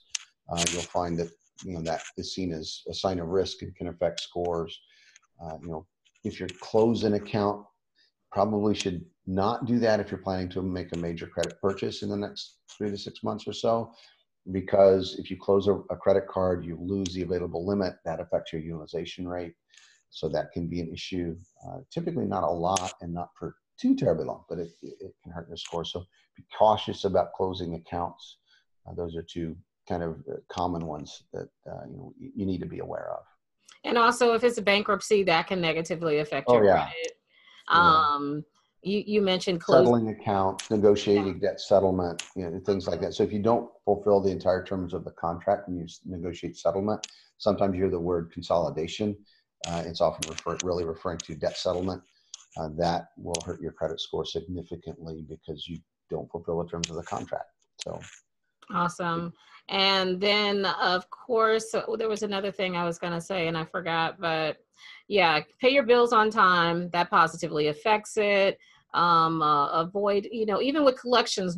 Uh, 0.49 0.63
you'll 0.71 0.81
find 0.81 1.17
that, 1.19 1.29
you 1.63 1.75
know, 1.75 1.81
that 1.81 2.01
is 2.17 2.33
seen 2.33 2.51
as 2.51 2.81
a 2.89 2.93
sign 2.93 3.19
of 3.19 3.27
risk 3.27 3.62
and 3.62 3.75
can 3.75 3.88
affect 3.88 4.19
scores. 4.19 4.79
Uh, 5.41 5.57
you 5.62 5.69
know, 5.69 5.86
if 6.23 6.39
you're 6.39 6.49
close 6.59 7.03
an 7.03 7.13
account, 7.13 7.65
probably 8.31 8.73
should 8.73 9.05
not 9.27 9.65
do 9.65 9.79
that 9.79 9.99
if 9.99 10.09
you're 10.09 10.17
planning 10.17 10.49
to 10.49 10.62
make 10.62 10.93
a 10.93 10.97
major 10.97 11.27
credit 11.27 11.59
purchase 11.62 12.01
in 12.01 12.09
the 12.09 12.17
next 12.17 12.57
three 12.69 12.89
to 12.89 12.97
six 12.97 13.23
months 13.23 13.47
or 13.47 13.53
so 13.53 13.93
because 14.51 15.15
if 15.19 15.32
you 15.32 15.38
close 15.38 15.67
a, 15.67 15.75
a, 15.89 15.95
credit 15.95 16.27
card, 16.27 16.65
you 16.65 16.77
lose 16.79 17.13
the 17.13 17.21
available 17.21 17.65
limit. 17.65 17.93
That 18.06 18.19
affects 18.19 18.51
your 18.51 18.62
utilization 18.62 19.27
rate. 19.27 19.53
So 20.10 20.29
that 20.29 20.51
can 20.51 20.67
be 20.67 20.82
an 20.82 20.91
issue. 20.91 21.36
Uh, 21.65 21.79
typically, 21.91 22.25
not 22.25 22.43
a 22.43 22.49
lot 22.49 22.93
and 23.01 23.13
not 23.13 23.29
for 23.38 23.56
too 23.79 23.95
terribly 23.95 24.25
long, 24.25 24.43
but 24.49 24.60
it, 24.60 24.71
it 24.82 25.13
can 25.23 25.32
hurt 25.32 25.47
your 25.47 25.58
score. 25.58 25.86
So 25.86 26.03
be 26.36 26.43
cautious 26.58 27.06
about 27.06 27.34
closing 27.34 27.75
accounts. 27.75 28.38
Uh, 28.86 28.93
those 28.93 29.15
are 29.15 29.23
two 29.23 29.56
kind 29.88 30.03
of 30.03 30.17
uh, 30.32 30.36
common 30.49 30.86
ones 30.86 31.23
that 31.34 31.49
uh, 31.69 31.86
you 31.89 31.97
know 31.97 32.13
you 32.17 32.45
need 32.45 32.60
to 32.60 32.67
be 32.67 32.79
aware 32.79 33.12
of. 33.12 33.23
And 33.86 33.97
also, 33.97 34.34
if 34.34 34.43
it's 34.43 34.58
a 34.58 34.62
bankruptcy, 34.62 35.23
that 35.23 35.47
can 35.47 35.60
negatively 35.60 36.19
affect 36.19 36.45
oh, 36.49 36.56
your 36.56 36.65
yeah. 36.65 36.89
credit. 36.89 37.13
Um, 37.69 38.45
you, 38.83 39.03
you 39.05 39.21
mentioned 39.21 39.61
closing. 39.61 39.85
settling 39.85 40.09
accounts, 40.09 40.69
negotiating 40.69 41.39
yeah. 41.41 41.49
debt 41.49 41.61
settlement, 41.61 42.23
you 42.35 42.49
know, 42.49 42.59
things 42.65 42.87
like 42.87 42.99
that. 43.01 43.13
So 43.13 43.23
if 43.23 43.31
you 43.31 43.39
don't 43.39 43.69
fulfill 43.85 44.19
the 44.19 44.31
entire 44.31 44.63
terms 44.63 44.93
of 44.93 45.05
the 45.05 45.11
contract 45.11 45.67
and 45.67 45.77
you 45.77 45.87
negotiate 46.05 46.57
settlement, 46.57 47.07
sometimes 47.37 47.75
you 47.75 47.83
hear 47.83 47.91
the 47.91 47.99
word 47.99 48.31
consolidation. 48.31 49.15
Uh, 49.67 49.83
it's 49.85 50.01
often 50.01 50.29
refer, 50.29 50.57
really 50.63 50.83
referring 50.83 51.17
to 51.19 51.35
debt 51.35 51.57
settlement. 51.57 52.01
Uh, 52.57 52.69
that 52.77 53.07
will 53.17 53.41
hurt 53.45 53.61
your 53.61 53.71
credit 53.71 53.99
score 53.99 54.25
significantly 54.25 55.25
because 55.27 55.67
you 55.67 55.79
don't 56.09 56.29
fulfill 56.29 56.61
the 56.61 56.69
terms 56.69 56.89
of 56.89 56.97
the 56.97 57.03
contract. 57.03 57.49
So 57.83 57.99
awesome. 58.71 59.33
And 59.69 60.19
then, 60.19 60.65
of 60.65 61.09
course, 61.09 61.73
there 61.97 62.09
was 62.09 62.23
another 62.23 62.51
thing 62.51 62.75
I 62.75 62.83
was 62.83 62.99
going 62.99 63.13
to 63.13 63.21
say 63.21 63.47
and 63.47 63.57
I 63.57 63.63
forgot, 63.63 64.19
but 64.19 64.57
yeah, 65.07 65.39
pay 65.59 65.69
your 65.69 65.83
bills 65.83 66.11
on 66.11 66.29
time. 66.29 66.89
That 66.89 67.09
positively 67.09 67.67
affects 67.67 68.17
it 68.17 68.59
um, 68.93 69.41
uh, 69.41 69.69
avoid, 69.82 70.27
you 70.32 70.45
know, 70.45 70.62
even 70.62 70.84
with 70.84 70.99
collections, 70.99 71.58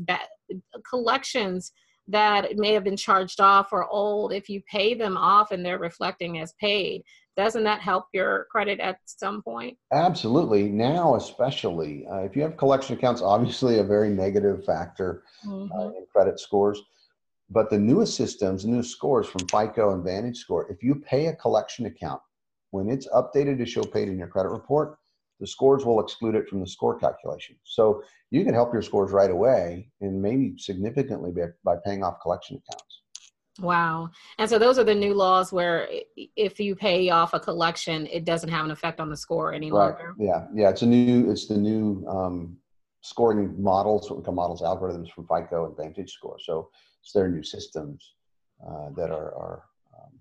collections 0.90 1.72
that 2.08 2.56
may 2.58 2.74
have 2.74 2.84
been 2.84 2.98
charged 2.98 3.40
off 3.40 3.74
or 3.74 3.88
old, 3.88 4.32
if 4.32 4.50
you 4.50 4.62
pay 4.70 4.94
them 4.94 5.18
off 5.18 5.52
and 5.52 5.66
they're 5.66 5.80
reflecting 5.80 6.40
as 6.40 6.54
paid, 6.60 7.04
doesn't 7.36 7.64
that 7.64 7.82
help 7.82 8.06
your 8.14 8.48
credit 8.50 8.80
at 8.80 8.98
some 9.06 9.42
point? 9.42 9.78
Absolutely. 9.92 10.70
Now, 10.70 11.16
especially 11.16 12.06
uh, 12.08 12.20
if 12.20 12.36
you 12.36 12.44
have 12.44 12.58
collection 12.58 12.98
accounts, 12.98 13.22
obviously 13.22 13.80
a 13.80 13.84
very 13.84 14.10
negative 14.10 14.64
factor 14.64 15.24
uh, 15.46 15.50
mm-hmm. 15.50 15.80
uh, 15.80 15.88
in 15.88 16.06
credit 16.12 16.40
scores. 16.40 16.82
But 17.50 17.70
the 17.70 17.78
newest 17.78 18.16
systems, 18.16 18.66
new 18.66 18.82
scores 18.82 19.28
from 19.28 19.48
FICO 19.48 19.94
and 19.94 20.04
Vantage 20.04 20.38
Score, 20.38 20.72
if 20.72 20.82
you 20.82 20.96
pay 20.96 21.28
a 21.28 21.36
collection 21.36 21.86
account, 21.86 22.22
when 22.72 22.90
it's 22.90 23.08
updated 23.10 23.60
to 23.60 23.66
show 23.66 23.84
paid 23.84 24.08
in 24.08 24.18
your 24.18 24.28
credit 24.28 24.50
report, 24.50 24.98
the 25.40 25.48
scores 25.48 25.86
will 25.86 26.00
exclude 26.00 26.36
it 26.36 26.48
from 26.48 26.60
the 26.60 26.68
score 26.68 26.98
calculation. 26.98 27.56
So 27.64 28.04
you 28.32 28.44
can 28.46 28.54
help 28.54 28.74
your 28.74 28.82
scores 28.82 29.12
right 29.12 29.32
away 29.32 29.90
and 30.02 30.22
maybe 30.22 30.56
significantly 30.58 31.32
by, 31.32 31.48
by 31.64 31.80
paying 31.84 32.04
off 32.04 32.22
collection 32.22 32.58
accounts. 32.58 33.02
Wow. 33.60 34.10
And 34.38 34.50
so 34.50 34.60
those 34.60 34.78
are 34.78 34.84
the 34.84 34.96
new 34.96 35.14
laws 35.14 35.54
where 35.54 35.88
if 36.36 36.60
you 36.60 36.76
pay 36.76 37.10
off 37.10 37.34
a 37.34 37.40
collection, 37.40 38.06
it 38.08 38.26
doesn't 38.26 38.50
have 38.50 38.66
an 38.66 38.72
effect 38.72 39.00
on 39.00 39.10
the 39.10 39.16
score 39.16 39.54
any 39.54 39.72
right. 39.72 39.96
Yeah. 40.20 40.48
Yeah. 40.54 40.70
It's 40.70 40.82
a 40.82 40.86
new, 40.86 41.32
it's 41.32 41.48
the 41.48 41.58
new 41.58 42.06
um, 42.08 42.58
scoring 43.02 43.56
models, 43.62 44.10
what 44.10 44.20
we 44.20 44.26
call 44.26 44.34
models 44.34 44.62
algorithms 44.62 45.12
from 45.12 45.28
FICO 45.28 45.68
and 45.68 45.78
Vantage 45.78 46.12
Score. 46.12 46.38
So 46.40 46.70
it's 47.02 47.14
their 47.14 47.30
new 47.30 47.44
systems 47.44 48.16
uh, 48.68 48.90
that 48.98 49.12
are, 49.12 49.34
are 49.36 49.64
um, 49.96 50.12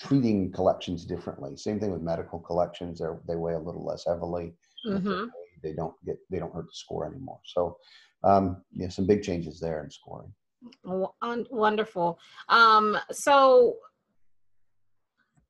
treating 0.00 0.52
collections 0.52 1.04
differently. 1.04 1.56
Same 1.56 1.78
thing 1.80 1.92
with 1.92 2.02
medical 2.02 2.38
collections. 2.38 2.98
They 2.98 3.06
they 3.26 3.36
weigh 3.36 3.54
a 3.54 3.58
little 3.58 3.84
less 3.84 4.04
heavily. 4.06 4.54
Mm-hmm. 4.86 5.26
They 5.62 5.72
don't 5.72 5.94
get, 6.04 6.16
they 6.30 6.38
don't 6.38 6.52
hurt 6.52 6.66
the 6.66 6.74
score 6.74 7.06
anymore. 7.06 7.40
So 7.44 7.76
um, 8.22 8.62
yeah, 8.72 8.88
some 8.88 9.06
big 9.06 9.22
changes 9.22 9.60
there 9.60 9.82
in 9.82 9.90
scoring. 9.90 10.32
Wonderful. 10.84 12.18
Um, 12.48 12.98
so 13.10 13.76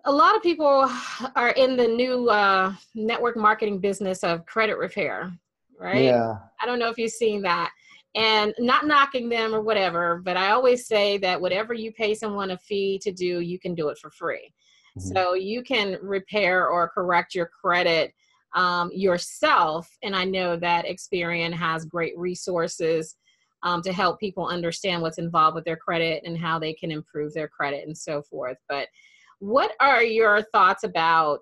a 0.05 0.13
lot 0.13 0.37
of 0.37 0.43
people 0.43 0.91
are 1.35 1.51
in 1.51 1.77
the 1.77 1.87
new 1.87 2.29
uh, 2.29 2.75
network 2.95 3.37
marketing 3.37 3.79
business 3.79 4.23
of 4.23 4.45
credit 4.45 4.77
repair, 4.77 5.33
right? 5.79 6.05
Yeah. 6.05 6.35
I 6.61 6.67
don't 6.67 6.79
know 6.79 6.91
if 6.91 6.99
you've 6.99 7.13
seen 7.13 7.43
that. 7.43 7.71
And 8.15 8.55
not 8.59 8.87
knocking 8.87 9.29
them 9.29 9.55
or 9.55 9.61
whatever, 9.61 10.21
but 10.25 10.37
I 10.37 10.51
always 10.51 10.87
say 10.87 11.19
that 11.19 11.41
whatever 11.41 11.75
you 11.75 11.91
pay 11.93 12.15
someone 12.15 12.53
a 12.53 12.59
fee 12.59 13.01
to 13.03 13.11
do, 13.11 13.41
you 13.41 13.59
can 13.59 13.75
do 13.75 13.89
it 13.89 13.99
for 13.99 14.11
free. 14.11 14.53
Mm-hmm. 14.97 15.13
So 15.13 15.35
you 15.35 15.63
can 15.63 15.99
repair 16.01 16.69
or 16.69 16.89
correct 16.89 17.35
your 17.35 17.47
credit 17.47 18.15
um, 18.55 18.91
yourself. 18.95 19.91
And 20.03 20.15
I 20.15 20.25
know 20.25 20.57
that 20.57 20.87
Experian 20.87 21.53
has 21.53 21.85
great 21.85 22.17
resources 22.17 23.17
um, 23.65 23.83
to 23.83 23.93
help 23.93 24.21
people 24.21 24.47
understand 24.47 25.03
what's 25.03 25.19
involved 25.19 25.57
with 25.57 25.65
their 25.65 25.77
credit 25.77 26.23
and 26.25 26.39
how 26.39 26.59
they 26.59 26.73
can 26.73 26.93
improve 26.93 27.35
their 27.35 27.49
credit 27.49 27.87
and 27.87 27.97
so 27.97 28.23
forth. 28.23 28.59
But 28.69 28.89
what 29.41 29.73
are 29.81 30.03
your 30.03 30.43
thoughts 30.43 30.85
about 30.85 31.41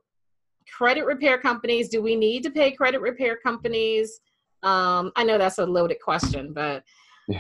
credit 0.71 1.05
repair 1.05 1.37
companies? 1.39 1.89
Do 1.89 2.01
we 2.01 2.17
need 2.17 2.43
to 2.45 2.51
pay 2.51 2.73
credit 2.73 3.01
repair 3.01 3.37
companies? 3.37 4.21
Um, 4.63 5.13
I 5.17 5.25
know 5.25 5.39
that's 5.39 5.59
a 5.59 5.67
loaded 5.67 6.01
question, 6.01 6.53
but. 6.53 6.85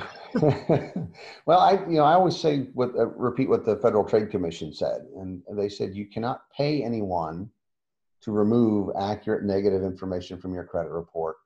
Well, 1.45 1.59
I 1.59 1.73
you 1.89 1.97
know 1.97 2.05
I 2.05 2.15
always 2.15 2.37
say 2.37 2.69
what 2.73 2.97
uh, 2.97 3.07
repeat 3.09 3.49
what 3.49 3.67
the 3.67 3.77
Federal 3.77 4.05
Trade 4.05 4.31
Commission 4.31 4.73
said, 4.73 5.03
and 5.17 5.43
they 5.51 5.69
said 5.69 5.95
you 5.95 6.07
cannot 6.07 6.43
pay 6.57 6.83
anyone 6.83 7.51
to 8.23 8.31
remove 8.31 8.91
accurate 8.99 9.45
negative 9.45 9.83
information 9.83 10.39
from 10.39 10.55
your 10.55 10.65
credit 10.65 10.91
report 10.91 11.37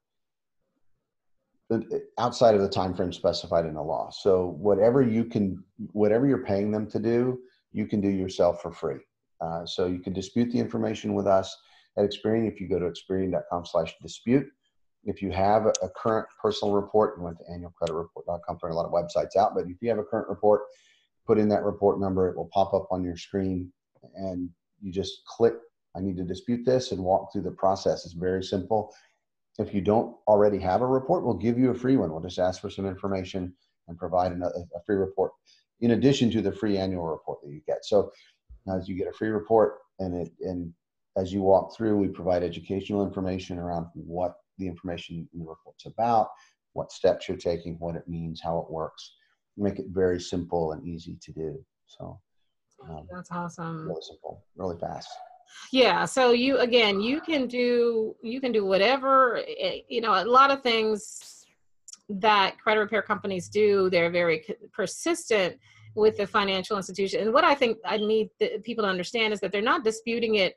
outside 2.18 2.54
of 2.54 2.60
the 2.60 2.68
time 2.68 2.94
frame 2.94 3.12
specified 3.12 3.66
in 3.66 3.74
the 3.74 3.82
law. 3.82 4.10
So 4.10 4.56
whatever 4.58 5.02
you 5.02 5.24
can, 5.24 5.62
whatever 5.92 6.26
you're 6.26 6.44
paying 6.44 6.70
them 6.70 6.88
to 6.90 6.98
do, 6.98 7.40
you 7.72 7.86
can 7.86 8.00
do 8.00 8.08
yourself 8.08 8.62
for 8.62 8.70
free. 8.70 9.00
Uh, 9.40 9.66
so 9.66 9.86
you 9.86 9.98
can 9.98 10.12
dispute 10.12 10.50
the 10.52 10.58
information 10.58 11.14
with 11.14 11.26
us 11.26 11.56
at 11.98 12.04
Experian 12.04 12.50
if 12.50 12.60
you 12.60 12.68
go 12.68 12.78
to 12.78 12.86
experian.com/dispute. 12.86 14.46
If 15.06 15.22
you 15.22 15.30
have 15.30 15.66
a, 15.66 15.88
current 15.96 16.26
personal 16.42 16.74
report, 16.74 17.14
you 17.16 17.22
went 17.22 17.38
to 17.38 17.44
annualcreditreport.com. 17.44 18.58
There 18.60 18.70
are 18.70 18.72
a 18.72 18.74
lot 18.74 18.86
of 18.86 18.92
websites 18.92 19.36
out, 19.36 19.54
but 19.54 19.66
if 19.66 19.76
you 19.80 19.88
have 19.88 19.98
a 19.98 20.04
current 20.04 20.28
report, 20.28 20.62
put 21.26 21.38
in 21.38 21.48
that 21.48 21.62
report 21.62 22.00
number. 22.00 22.28
It 22.28 22.36
will 22.36 22.50
pop 22.52 22.74
up 22.74 22.88
on 22.90 23.02
your 23.02 23.16
screen, 23.16 23.72
and 24.16 24.50
you 24.82 24.92
just 24.92 25.24
click 25.24 25.54
I 25.96 26.00
need 26.00 26.16
to 26.18 26.24
dispute 26.24 26.64
this 26.64 26.92
and 26.92 27.02
walk 27.02 27.32
through 27.32 27.42
the 27.42 27.50
process. 27.50 28.04
It's 28.04 28.14
very 28.14 28.44
simple. 28.44 28.94
If 29.58 29.72
you 29.72 29.80
don't 29.80 30.14
already 30.28 30.58
have 30.58 30.82
a 30.82 30.86
report, 30.86 31.24
we'll 31.24 31.34
give 31.34 31.58
you 31.58 31.70
a 31.70 31.74
free 31.74 31.96
one. 31.96 32.12
We'll 32.12 32.20
just 32.20 32.38
ask 32.38 32.60
for 32.60 32.68
some 32.68 32.86
information 32.86 33.54
and 33.88 33.96
provide 33.96 34.32
a 34.32 34.80
free 34.84 34.96
report 34.96 35.32
in 35.80 35.92
addition 35.92 36.30
to 36.32 36.42
the 36.42 36.52
free 36.52 36.76
annual 36.76 37.06
report 37.06 37.38
that 37.42 37.50
you 37.50 37.62
get. 37.66 37.84
So 37.84 38.12
as 38.70 38.88
you 38.88 38.96
get 38.96 39.08
a 39.08 39.12
free 39.12 39.28
report 39.28 39.78
and 39.98 40.14
it 40.14 40.32
and 40.40 40.72
as 41.16 41.32
you 41.32 41.42
walk 41.42 41.74
through, 41.74 41.96
we 41.96 42.08
provide 42.08 42.42
educational 42.42 43.04
information 43.04 43.58
around 43.58 43.86
what 43.94 44.36
the 44.58 44.66
information 44.66 45.28
in 45.32 45.40
the 45.40 45.46
report's 45.46 45.86
about, 45.86 46.28
what 46.72 46.92
steps 46.92 47.28
you're 47.28 47.36
taking, 47.36 47.76
what 47.78 47.96
it 47.96 48.06
means, 48.06 48.40
how 48.42 48.58
it 48.58 48.70
works. 48.70 49.16
make 49.56 49.78
it 49.78 49.86
very 49.88 50.20
simple 50.20 50.72
and 50.72 50.86
easy 50.86 51.16
to 51.22 51.32
do. 51.32 51.64
So 51.86 52.20
um, 52.88 53.06
that's 53.10 53.30
awesome. 53.30 53.88
Really 53.88 54.02
simple, 54.02 54.44
really 54.56 54.78
fast 54.78 55.08
yeah 55.72 56.04
so 56.04 56.32
you 56.32 56.58
again 56.58 57.00
you 57.00 57.20
can 57.20 57.46
do 57.46 58.14
you 58.22 58.40
can 58.40 58.52
do 58.52 58.64
whatever 58.64 59.42
eh, 59.58 59.78
you 59.88 60.00
know 60.00 60.12
a 60.12 60.24
lot 60.24 60.50
of 60.50 60.62
things 60.62 61.46
that 62.08 62.56
credit 62.58 62.80
repair 62.80 63.02
companies 63.02 63.48
do 63.48 63.90
they're 63.90 64.10
very 64.10 64.44
persistent 64.72 65.58
with 65.94 66.16
the 66.16 66.26
financial 66.26 66.76
institution 66.76 67.20
and 67.20 67.32
what 67.32 67.44
i 67.44 67.54
think 67.54 67.78
i 67.84 67.96
need 67.96 68.28
the, 68.38 68.58
people 68.64 68.84
to 68.84 68.90
understand 68.90 69.32
is 69.32 69.40
that 69.40 69.50
they're 69.50 69.62
not 69.62 69.84
disputing 69.84 70.36
it 70.36 70.56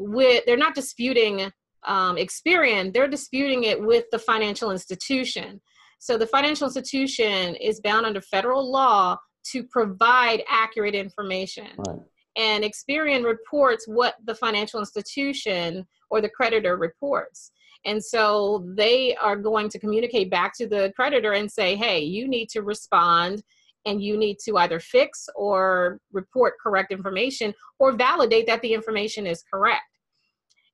with 0.00 0.44
they're 0.46 0.56
not 0.56 0.74
disputing 0.74 1.42
um, 1.84 2.16
experian 2.16 2.92
they're 2.92 3.08
disputing 3.08 3.64
it 3.64 3.80
with 3.80 4.04
the 4.10 4.18
financial 4.18 4.70
institution 4.70 5.60
so 5.98 6.16
the 6.16 6.26
financial 6.26 6.66
institution 6.66 7.54
is 7.56 7.80
bound 7.80 8.06
under 8.06 8.20
federal 8.20 8.70
law 8.70 9.16
to 9.44 9.62
provide 9.64 10.42
accurate 10.48 10.94
information 10.94 11.68
right 11.78 12.00
and 12.36 12.64
Experian 12.64 13.24
reports 13.24 13.86
what 13.86 14.14
the 14.24 14.34
financial 14.34 14.80
institution 14.80 15.86
or 16.10 16.20
the 16.20 16.28
creditor 16.28 16.76
reports. 16.76 17.52
And 17.84 18.02
so 18.02 18.66
they 18.76 19.16
are 19.16 19.36
going 19.36 19.68
to 19.70 19.78
communicate 19.78 20.30
back 20.30 20.52
to 20.58 20.66
the 20.66 20.92
creditor 20.94 21.32
and 21.32 21.50
say, 21.50 21.76
hey, 21.76 22.00
you 22.00 22.28
need 22.28 22.48
to 22.50 22.62
respond 22.62 23.42
and 23.86 24.02
you 24.02 24.18
need 24.18 24.36
to 24.44 24.58
either 24.58 24.78
fix 24.78 25.26
or 25.34 25.98
report 26.12 26.54
correct 26.62 26.92
information 26.92 27.54
or 27.78 27.92
validate 27.92 28.46
that 28.46 28.60
the 28.60 28.74
information 28.74 29.26
is 29.26 29.42
correct. 29.52 29.82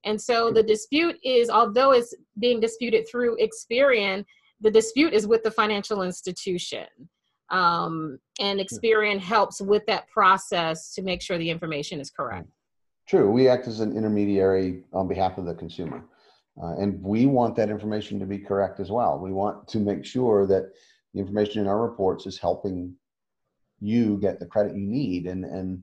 And 0.06 0.20
so 0.20 0.50
the 0.50 0.62
dispute 0.62 1.16
is, 1.22 1.50
although 1.50 1.92
it's 1.92 2.14
being 2.38 2.60
disputed 2.60 3.06
through 3.10 3.36
Experian, 3.36 4.24
the 4.60 4.70
dispute 4.70 5.12
is 5.12 5.26
with 5.26 5.42
the 5.42 5.50
financial 5.50 6.02
institution 6.02 6.86
um, 7.50 8.18
and 8.40 8.60
Experian 8.60 9.18
helps 9.18 9.60
with 9.60 9.84
that 9.86 10.08
process 10.08 10.94
to 10.94 11.02
make 11.02 11.22
sure 11.22 11.38
the 11.38 11.50
information 11.50 12.00
is 12.00 12.10
correct. 12.10 12.48
True. 13.06 13.30
We 13.30 13.48
act 13.48 13.68
as 13.68 13.80
an 13.80 13.96
intermediary 13.96 14.82
on 14.92 15.06
behalf 15.06 15.38
of 15.38 15.46
the 15.46 15.54
consumer. 15.54 16.04
Uh, 16.60 16.74
and 16.78 17.00
we 17.02 17.26
want 17.26 17.54
that 17.56 17.70
information 17.70 18.18
to 18.18 18.26
be 18.26 18.38
correct 18.38 18.80
as 18.80 18.90
well. 18.90 19.18
We 19.18 19.32
want 19.32 19.68
to 19.68 19.78
make 19.78 20.04
sure 20.04 20.46
that 20.46 20.72
the 21.14 21.20
information 21.20 21.60
in 21.60 21.68
our 21.68 21.80
reports 21.80 22.26
is 22.26 22.38
helping 22.38 22.94
you 23.78 24.18
get 24.18 24.40
the 24.40 24.46
credit 24.46 24.74
you 24.74 24.86
need 24.86 25.26
and, 25.26 25.44
and 25.44 25.82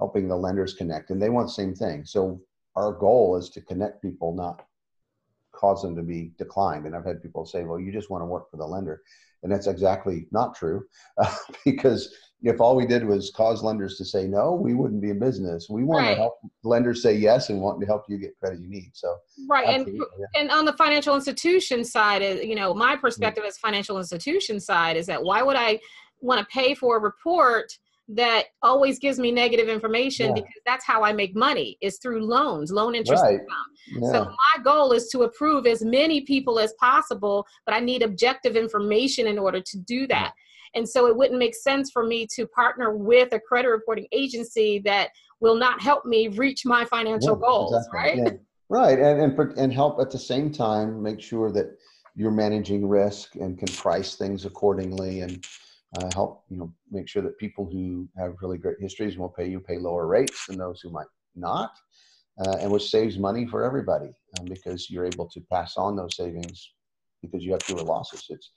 helping 0.00 0.26
the 0.26 0.36
lenders 0.36 0.74
connect. 0.74 1.10
And 1.10 1.20
they 1.20 1.28
want 1.28 1.48
the 1.48 1.52
same 1.52 1.74
thing. 1.74 2.04
So 2.06 2.40
our 2.76 2.92
goal 2.92 3.36
is 3.36 3.50
to 3.50 3.60
connect 3.60 4.02
people, 4.02 4.34
not 4.34 4.66
cause 5.52 5.82
them 5.82 5.96
to 5.96 6.02
be 6.02 6.32
declined. 6.38 6.86
And 6.86 6.94
I've 6.94 7.04
had 7.04 7.22
people 7.22 7.46
say, 7.46 7.64
well, 7.64 7.78
you 7.78 7.92
just 7.92 8.10
want 8.10 8.22
to 8.22 8.26
work 8.26 8.50
for 8.50 8.56
the 8.56 8.66
lender. 8.66 9.02
And 9.42 9.52
that's 9.52 9.66
exactly 9.66 10.26
not 10.32 10.54
true 10.54 10.84
uh, 11.18 11.34
because 11.64 12.14
if 12.42 12.60
all 12.60 12.76
we 12.76 12.86
did 12.86 13.04
was 13.04 13.30
cause 13.30 13.62
lenders 13.62 13.96
to 13.96 14.04
say 14.04 14.26
no, 14.26 14.52
we 14.52 14.74
wouldn't 14.74 15.00
be 15.00 15.10
in 15.10 15.18
business. 15.18 15.68
We 15.70 15.84
want 15.84 16.02
right. 16.02 16.10
to 16.10 16.16
help 16.16 16.34
lenders 16.62 17.02
say 17.02 17.14
yes 17.14 17.48
and 17.48 17.60
want 17.60 17.80
to 17.80 17.86
help 17.86 18.04
you 18.08 18.18
get 18.18 18.38
credit 18.38 18.60
you 18.60 18.68
need. 18.68 18.90
So 18.92 19.16
right, 19.48 19.66
and 19.66 19.88
yeah. 19.88 20.26
and 20.40 20.50
on 20.50 20.66
the 20.66 20.74
financial 20.74 21.14
institution 21.14 21.84
side, 21.84 22.22
you 22.22 22.54
know, 22.54 22.74
my 22.74 22.96
perspective 22.96 23.44
as 23.46 23.56
financial 23.56 23.96
institution 23.96 24.60
side 24.60 24.98
is 24.98 25.06
that 25.06 25.22
why 25.22 25.42
would 25.42 25.56
I 25.56 25.80
want 26.20 26.40
to 26.40 26.46
pay 26.46 26.74
for 26.74 26.98
a 26.98 27.00
report 27.00 27.78
that 28.08 28.44
always 28.62 28.98
gives 28.98 29.18
me 29.18 29.32
negative 29.32 29.68
information 29.68 30.28
yeah. 30.28 30.34
because 30.34 30.60
that's 30.66 30.84
how 30.84 31.02
I 31.02 31.12
make 31.12 31.34
money 31.34 31.78
is 31.80 31.98
through 31.98 32.24
loans, 32.24 32.70
loan 32.70 32.94
interest 32.94 33.22
right. 33.22 33.40
income. 33.40 34.02
Yeah. 34.02 34.12
So 34.12 34.24
my 34.24 34.62
goal 34.62 34.92
is 34.92 35.08
to 35.08 35.22
approve 35.22 35.66
as 35.66 35.82
many 35.82 36.20
people 36.20 36.58
as 36.58 36.74
possible, 36.74 37.46
but 37.64 37.74
I 37.74 37.80
need 37.80 38.02
objective 38.02 38.56
information 38.56 39.26
in 39.26 39.38
order 39.38 39.60
to 39.60 39.78
do 39.78 40.06
that. 40.08 40.32
And 40.74 40.88
so 40.88 41.06
it 41.06 41.16
wouldn't 41.16 41.38
make 41.38 41.54
sense 41.54 41.90
for 41.92 42.04
me 42.04 42.26
to 42.34 42.46
partner 42.48 42.96
with 42.96 43.32
a 43.32 43.40
credit 43.40 43.68
reporting 43.68 44.06
agency 44.12 44.80
that 44.84 45.10
will 45.40 45.56
not 45.56 45.80
help 45.80 46.04
me 46.04 46.28
reach 46.28 46.66
my 46.66 46.84
financial 46.84 47.38
yeah, 47.40 47.46
goals, 47.46 47.74
exactly. 47.74 48.22
right? 48.22 48.40
Right, 48.70 48.98
and, 48.98 49.20
and 49.38 49.58
and 49.58 49.72
help 49.72 50.00
at 50.00 50.10
the 50.10 50.18
same 50.18 50.50
time 50.50 51.02
make 51.02 51.20
sure 51.20 51.52
that 51.52 51.76
you're 52.16 52.30
managing 52.30 52.88
risk 52.88 53.36
and 53.36 53.58
can 53.58 53.68
price 53.68 54.14
things 54.16 54.46
accordingly 54.46 55.20
and 55.20 55.44
uh, 55.96 56.10
help 56.14 56.44
you 56.48 56.56
know 56.56 56.72
make 56.90 57.08
sure 57.08 57.22
that 57.22 57.38
people 57.38 57.68
who 57.70 58.08
have 58.16 58.34
really 58.42 58.58
great 58.58 58.76
histories 58.80 59.16
will 59.16 59.28
pay 59.28 59.48
you 59.48 59.60
pay 59.60 59.78
lower 59.78 60.06
rates 60.06 60.46
than 60.46 60.58
those 60.58 60.80
who 60.80 60.90
might 60.90 61.06
not, 61.34 61.72
uh, 62.44 62.56
and 62.60 62.70
which 62.70 62.90
saves 62.90 63.18
money 63.18 63.46
for 63.46 63.64
everybody 63.64 64.12
um, 64.38 64.46
because 64.46 64.90
you're 64.90 65.06
able 65.06 65.28
to 65.28 65.40
pass 65.52 65.76
on 65.76 65.96
those 65.96 66.16
savings 66.16 66.72
because 67.22 67.42
you 67.42 67.52
have 67.52 67.62
fewer 67.62 67.82
losses. 67.82 68.24
It's 68.28 68.50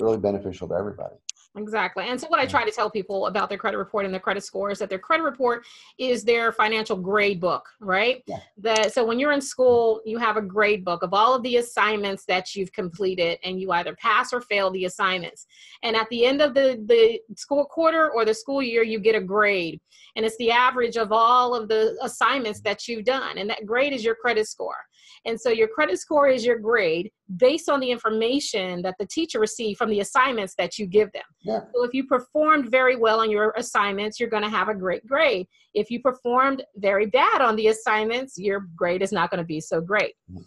really 0.00 0.18
beneficial 0.18 0.68
to 0.68 0.74
everybody. 0.74 1.16
Exactly. 1.56 2.04
And 2.08 2.20
so 2.20 2.26
what 2.26 2.40
I 2.40 2.46
try 2.46 2.64
to 2.64 2.70
tell 2.72 2.90
people 2.90 3.26
about 3.26 3.48
their 3.48 3.58
credit 3.58 3.78
report 3.78 4.04
and 4.04 4.12
their 4.12 4.20
credit 4.20 4.42
score 4.42 4.70
is 4.70 4.80
that 4.80 4.90
their 4.90 4.98
credit 4.98 5.22
report 5.22 5.64
is 5.98 6.24
their 6.24 6.50
financial 6.50 6.96
grade 6.96 7.40
book, 7.40 7.68
right? 7.78 8.24
Yeah. 8.26 8.40
That 8.58 8.92
so 8.92 9.04
when 9.04 9.20
you're 9.20 9.30
in 9.30 9.40
school, 9.40 10.00
you 10.04 10.18
have 10.18 10.36
a 10.36 10.42
grade 10.42 10.84
book 10.84 11.04
of 11.04 11.14
all 11.14 11.32
of 11.32 11.44
the 11.44 11.58
assignments 11.58 12.24
that 12.24 12.56
you've 12.56 12.72
completed 12.72 13.38
and 13.44 13.60
you 13.60 13.70
either 13.70 13.94
pass 13.94 14.32
or 14.32 14.40
fail 14.40 14.70
the 14.72 14.86
assignments. 14.86 15.46
And 15.84 15.94
at 15.94 16.08
the 16.10 16.26
end 16.26 16.42
of 16.42 16.54
the 16.54 16.82
the 16.86 17.20
school 17.36 17.64
quarter 17.66 18.10
or 18.10 18.24
the 18.24 18.34
school 18.34 18.60
year, 18.60 18.82
you 18.82 18.98
get 18.98 19.14
a 19.14 19.20
grade. 19.20 19.80
And 20.16 20.26
it's 20.26 20.36
the 20.38 20.50
average 20.50 20.96
of 20.96 21.12
all 21.12 21.54
of 21.54 21.68
the 21.68 21.96
assignments 22.02 22.60
that 22.62 22.88
you've 22.88 23.04
done. 23.04 23.38
And 23.38 23.48
that 23.48 23.64
grade 23.64 23.92
is 23.92 24.04
your 24.04 24.16
credit 24.16 24.48
score. 24.48 24.76
And 25.24 25.40
so 25.40 25.50
your 25.50 25.68
credit 25.68 25.98
score 25.98 26.28
is 26.28 26.44
your 26.44 26.58
grade 26.58 27.10
based 27.36 27.68
on 27.68 27.80
the 27.80 27.90
information 27.90 28.82
that 28.82 28.96
the 28.98 29.06
teacher 29.06 29.40
received 29.40 29.78
from 29.78 29.90
the 29.90 30.00
assignments 30.00 30.54
that 30.58 30.78
you 30.78 30.86
give 30.86 31.10
them. 31.12 31.22
Yeah. 31.42 31.60
So 31.74 31.84
if 31.84 31.94
you 31.94 32.04
performed 32.04 32.70
very 32.70 32.96
well 32.96 33.20
on 33.20 33.30
your 33.30 33.52
assignments, 33.56 34.20
you're 34.20 34.28
going 34.28 34.42
to 34.42 34.48
have 34.48 34.68
a 34.68 34.74
great 34.74 35.06
grade. 35.06 35.46
If 35.74 35.90
you 35.90 36.00
performed 36.00 36.64
very 36.76 37.06
bad 37.06 37.40
on 37.40 37.56
the 37.56 37.68
assignments, 37.68 38.38
your 38.38 38.68
grade 38.76 39.02
is 39.02 39.12
not 39.12 39.30
going 39.30 39.38
to 39.38 39.46
be 39.46 39.60
so 39.60 39.80
great. 39.80 40.14
Mm-hmm. 40.30 40.42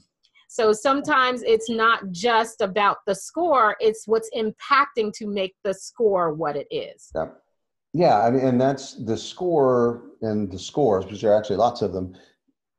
So 0.49 0.71
sometimes 0.71 1.43
it's 1.43 1.69
not 1.69 2.11
just 2.11 2.61
about 2.61 2.97
the 3.05 3.15
score, 3.15 3.75
it's 3.79 4.07
what's 4.07 4.29
impacting 4.35 5.11
to 5.13 5.27
make 5.27 5.55
the 5.63 5.73
score 5.73 6.33
what 6.33 6.55
it 6.55 6.67
is. 6.71 7.11
Yeah. 7.13 7.27
Yeah, 7.93 8.19
I 8.19 8.29
mean, 8.29 8.45
and 8.45 8.61
that's 8.61 8.93
the 8.93 9.17
score 9.17 10.03
and 10.21 10.51
the 10.51 10.59
scores, 10.59 11.05
because 11.05 11.21
there 11.21 11.31
are 11.31 11.37
actually 11.37 11.55
lots 11.55 11.81
of 11.81 11.93
them, 11.93 12.15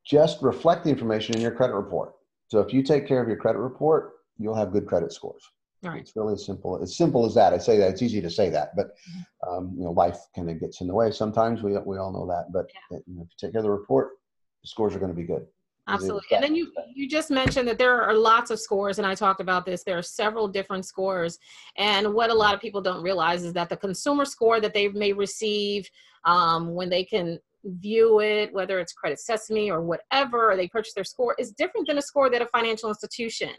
just 0.09 0.41
reflect 0.41 0.83
the 0.83 0.89
information 0.89 1.35
in 1.35 1.41
your 1.41 1.51
credit 1.51 1.75
report. 1.75 2.13
So 2.47 2.59
if 2.59 2.73
you 2.73 2.81
take 2.81 3.07
care 3.07 3.21
of 3.21 3.27
your 3.27 3.37
credit 3.37 3.59
report, 3.59 4.13
you'll 4.37 4.55
have 4.55 4.71
good 4.71 4.87
credit 4.87 5.13
scores. 5.13 5.43
All 5.83 5.91
right. 5.91 6.01
It's 6.01 6.15
really 6.15 6.37
simple. 6.37 6.81
As 6.81 6.97
simple 6.97 7.25
as 7.25 7.33
that. 7.35 7.53
I 7.53 7.57
say 7.57 7.77
that 7.77 7.89
it's 7.91 8.01
easy 8.01 8.19
to 8.21 8.29
say 8.29 8.49
that, 8.49 8.75
but 8.75 8.87
mm-hmm. 8.87 9.49
um, 9.49 9.73
you 9.77 9.85
know, 9.85 9.91
life 9.91 10.17
kind 10.35 10.49
of 10.49 10.59
gets 10.59 10.81
in 10.81 10.87
the 10.87 10.93
way 10.93 11.11
sometimes. 11.11 11.61
We 11.61 11.77
we 11.77 11.97
all 11.97 12.11
know 12.11 12.27
that. 12.27 12.51
But 12.51 12.69
yeah. 12.91 12.97
you 13.07 13.15
know, 13.15 13.21
if 13.21 13.29
you 13.29 13.47
take 13.47 13.53
care 13.53 13.59
of 13.59 13.63
the 13.63 13.71
report, 13.71 14.09
the 14.61 14.67
scores 14.67 14.95
are 14.95 14.99
going 14.99 15.11
to 15.11 15.15
be 15.15 15.23
good. 15.23 15.45
Absolutely. 15.87 16.35
And 16.35 16.43
then 16.43 16.55
you 16.55 16.71
you 16.93 17.07
just 17.07 17.31
mentioned 17.31 17.67
that 17.69 17.77
there 17.77 18.01
are 18.01 18.13
lots 18.13 18.51
of 18.51 18.59
scores, 18.59 18.97
and 18.97 19.07
I 19.07 19.15
talked 19.15 19.39
about 19.39 19.65
this. 19.65 19.83
There 19.83 19.97
are 19.97 20.03
several 20.03 20.47
different 20.47 20.85
scores, 20.85 21.39
and 21.77 22.13
what 22.13 22.29
a 22.29 22.33
lot 22.33 22.53
of 22.53 22.59
people 22.59 22.81
don't 22.81 23.01
realize 23.01 23.43
is 23.43 23.53
that 23.53 23.69
the 23.69 23.77
consumer 23.77 24.25
score 24.25 24.59
that 24.59 24.73
they 24.73 24.89
may 24.89 25.13
receive 25.13 25.89
um, 26.25 26.73
when 26.73 26.89
they 26.89 27.05
can 27.05 27.39
view 27.63 28.19
it, 28.21 28.53
whether 28.53 28.79
it's 28.79 28.93
Credit 28.93 29.19
Sesame 29.19 29.69
or 29.69 29.81
whatever, 29.81 30.51
or 30.51 30.55
they 30.55 30.67
purchase 30.67 30.93
their 30.93 31.03
score, 31.03 31.35
is 31.37 31.51
different 31.51 31.87
than 31.87 31.97
a 31.97 32.01
score 32.01 32.29
that 32.29 32.41
a 32.41 32.47
financial 32.47 32.89
institution 32.89 33.51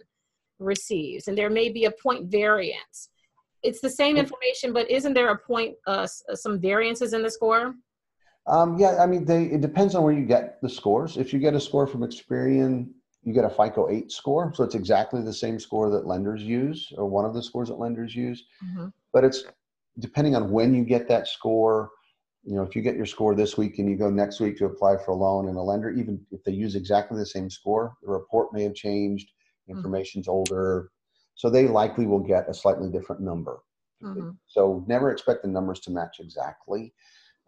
receives. 0.59 1.29
And 1.29 1.37
there 1.37 1.51
may 1.51 1.69
be 1.69 1.85
a 1.85 1.93
point 2.03 2.31
variance. 2.31 3.11
It's 3.63 3.81
the 3.81 3.91
same 3.91 4.17
information, 4.17 4.73
but 4.73 4.91
isn't 4.91 5.13
there 5.13 5.31
a 5.31 5.39
point, 5.39 5.75
uh, 5.87 6.07
some 6.07 6.61
variances 6.61 7.13
in 7.13 7.23
the 7.23 7.31
score? 7.31 7.75
Um, 8.47 8.79
yeah, 8.79 9.03
I 9.03 9.07
mean, 9.07 9.25
they, 9.25 9.45
it 9.45 9.61
depends 9.61 9.95
on 9.95 10.03
where 10.03 10.15
you 10.15 10.25
get 10.25 10.61
the 10.63 10.69
scores. 10.69 11.17
If 11.17 11.33
you 11.33 11.39
get 11.39 11.55
a 11.55 11.61
score 11.61 11.87
from 11.87 12.01
Experian, 12.01 12.89
you 13.23 13.35
get 13.35 13.45
a 13.45 13.51
FICO 13.51 13.91
8 13.91 14.11
score. 14.11 14.53
So 14.55 14.65
it's 14.65 14.75
exactly 14.75 15.23
the 15.23 15.33
same 15.33 15.61
score 15.61 15.91
that 15.91 16.07
lenders 16.07 16.43
use, 16.43 16.91
or 16.97 17.07
one 17.07 17.27
of 17.27 17.35
the 17.35 17.43
scores 17.43 17.69
that 17.69 17.79
lenders 17.79 18.15
use. 18.15 18.45
Mm-hmm. 18.65 18.87
But 19.13 19.25
it's 19.25 19.45
depending 19.99 20.35
on 20.35 20.51
when 20.51 20.75
you 20.75 20.85
get 20.85 21.07
that 21.09 21.29
score, 21.29 21.91
you 22.45 22.55
know, 22.55 22.63
if 22.63 22.75
you 22.75 22.83
get 22.83 22.97
your 22.97 23.07
score 23.07 23.35
this 23.35 23.57
week 23.57 23.79
and 23.79 23.89
you 23.89 23.97
go 23.97 24.11
next 24.11 24.41
week 24.41 24.57
to 24.59 24.65
apply 24.65 24.97
for 24.97 25.13
a 25.13 25.17
loan 25.17 25.49
and 25.49 25.59
a 25.59 25.63
lender, 25.63 25.91
even 25.91 26.21
if 26.31 26.43
they 26.45 26.53
use 26.53 26.75
exactly 26.75 27.19
the 27.19 27.27
same 27.27 27.51
score, 27.51 27.95
the 28.03 28.11
report 28.11 28.53
may 28.53 28.63
have 28.63 28.75
changed, 28.75 29.29
mm-hmm. 29.29 29.77
information's 29.77 30.27
mm-hmm. 30.27 30.37
older. 30.37 30.91
So 31.35 31.51
they 31.51 31.67
likely 31.67 32.07
will 32.07 32.21
get 32.21 32.49
a 32.49 32.55
slightly 32.55 32.91
different 32.91 33.23
number. 33.23 33.61
Mm-hmm. 34.03 34.31
So 34.47 34.85
never 34.89 35.11
expect 35.11 35.43
the 35.43 35.49
numbers 35.49 35.81
to 35.81 35.91
match 35.91 36.17
exactly. 36.21 36.95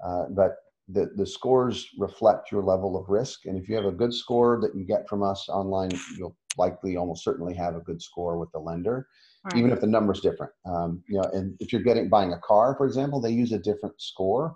Uh, 0.04 0.24
but 0.30 0.56
the, 0.88 1.10
the 1.16 1.26
scores 1.26 1.88
reflect 1.98 2.52
your 2.52 2.62
level 2.62 2.96
of 2.96 3.08
risk. 3.08 3.46
And 3.46 3.56
if 3.56 3.68
you 3.68 3.76
have 3.76 3.86
a 3.86 3.92
good 3.92 4.12
score 4.12 4.60
that 4.60 4.74
you 4.74 4.84
get 4.84 5.08
from 5.08 5.22
us 5.22 5.48
online, 5.48 5.90
you'll 6.18 6.36
likely 6.58 6.96
almost 6.96 7.24
certainly 7.24 7.54
have 7.54 7.76
a 7.76 7.80
good 7.80 8.02
score 8.02 8.38
with 8.38 8.50
the 8.52 8.58
lender. 8.58 9.06
Right. 9.44 9.56
even 9.56 9.72
if 9.72 9.80
the 9.80 9.88
number's 9.88 10.20
different. 10.20 10.52
Um, 10.64 11.02
you 11.08 11.16
know, 11.16 11.28
and 11.32 11.56
if 11.58 11.72
you're 11.72 11.82
getting 11.82 12.08
buying 12.08 12.32
a 12.32 12.38
car, 12.38 12.76
for 12.76 12.86
example, 12.86 13.20
they 13.20 13.32
use 13.32 13.50
a 13.50 13.58
different 13.58 14.00
score. 14.00 14.54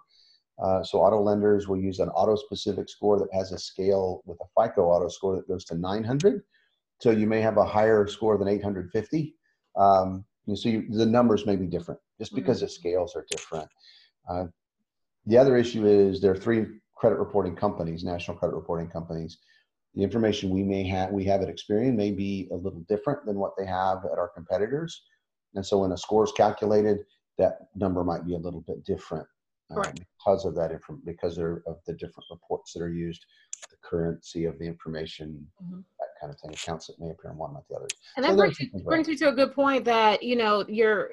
Uh, 0.62 0.82
so 0.82 0.98
auto 0.98 1.20
lenders 1.20 1.68
will 1.68 1.76
use 1.76 1.98
an 1.98 2.08
auto 2.10 2.34
specific 2.34 2.88
score 2.88 3.18
that 3.18 3.28
has 3.32 3.52
a 3.52 3.58
scale 3.58 4.22
with 4.24 4.38
a 4.40 4.62
FICO 4.62 4.84
auto 4.86 5.08
score 5.08 5.36
that 5.36 5.48
goes 5.48 5.64
to 5.64 5.76
900. 5.76 6.42
So 7.00 7.10
you 7.10 7.26
may 7.26 7.42
have 7.42 7.58
a 7.58 7.64
higher 7.64 8.06
score 8.06 8.38
than 8.38 8.48
850. 8.48 9.34
Um, 9.76 10.24
you 10.46 10.56
see, 10.56 10.84
the 10.88 11.04
numbers 11.04 11.44
may 11.44 11.56
be 11.56 11.66
different 11.66 12.00
just 12.18 12.30
mm-hmm. 12.30 12.40
because 12.40 12.58
mm-hmm. 12.58 12.66
the 12.66 12.70
scales 12.70 13.14
are 13.14 13.26
different. 13.30 13.68
Uh, 14.28 14.44
the 15.26 15.36
other 15.36 15.56
issue 15.56 15.86
is 15.86 16.20
there 16.20 16.32
are 16.32 16.36
three 16.36 16.66
credit 16.94 17.18
reporting 17.18 17.54
companies, 17.54 18.02
national 18.02 18.38
credit 18.38 18.54
reporting 18.54 18.88
companies. 18.88 19.38
The 19.94 20.02
information 20.02 20.50
we 20.50 20.62
may 20.62 20.86
have, 20.88 21.10
we 21.10 21.24
have 21.24 21.42
at 21.42 21.54
Experian 21.54 21.96
may 21.96 22.12
be 22.12 22.48
a 22.50 22.54
little 22.54 22.80
different 22.88 23.26
than 23.26 23.36
what 23.36 23.52
they 23.58 23.66
have 23.66 23.98
at 24.10 24.18
our 24.18 24.30
competitors. 24.34 25.02
And 25.54 25.64
so 25.64 25.78
when 25.78 25.92
a 25.92 25.98
score 25.98 26.24
is 26.24 26.32
calculated, 26.32 26.98
that 27.38 27.68
number 27.74 28.04
might 28.04 28.26
be 28.26 28.34
a 28.34 28.38
little 28.38 28.62
bit 28.62 28.84
different 28.84 29.26
uh, 29.70 29.82
because 30.26 30.44
of 30.44 30.54
that 30.54 30.70
information, 30.70 31.02
because 31.04 31.38
of 31.38 31.78
the 31.86 31.92
different 31.94 32.24
reports 32.30 32.72
that 32.72 32.82
are 32.82 32.92
used, 32.92 33.24
the 33.70 33.76
currency 33.82 34.44
of 34.44 34.58
the 34.58 34.64
information, 34.64 35.46
mm-hmm. 35.62 35.80
that 35.98 36.08
kind 36.20 36.32
of 36.32 36.40
thing. 36.40 36.52
Accounts 36.52 36.86
that 36.86 37.00
may 37.00 37.10
appear 37.10 37.32
in 37.32 37.36
one, 37.36 37.52
not 37.52 37.66
the 37.68 37.76
others. 37.76 37.90
And 38.16 38.24
that 38.24 38.30
so 38.32 38.36
brings, 38.36 38.58
brings 38.84 39.08
me 39.08 39.16
to 39.16 39.28
a 39.28 39.32
good 39.32 39.54
point 39.54 39.84
that 39.84 40.22
you 40.22 40.36
know 40.36 40.64
your 40.68 41.12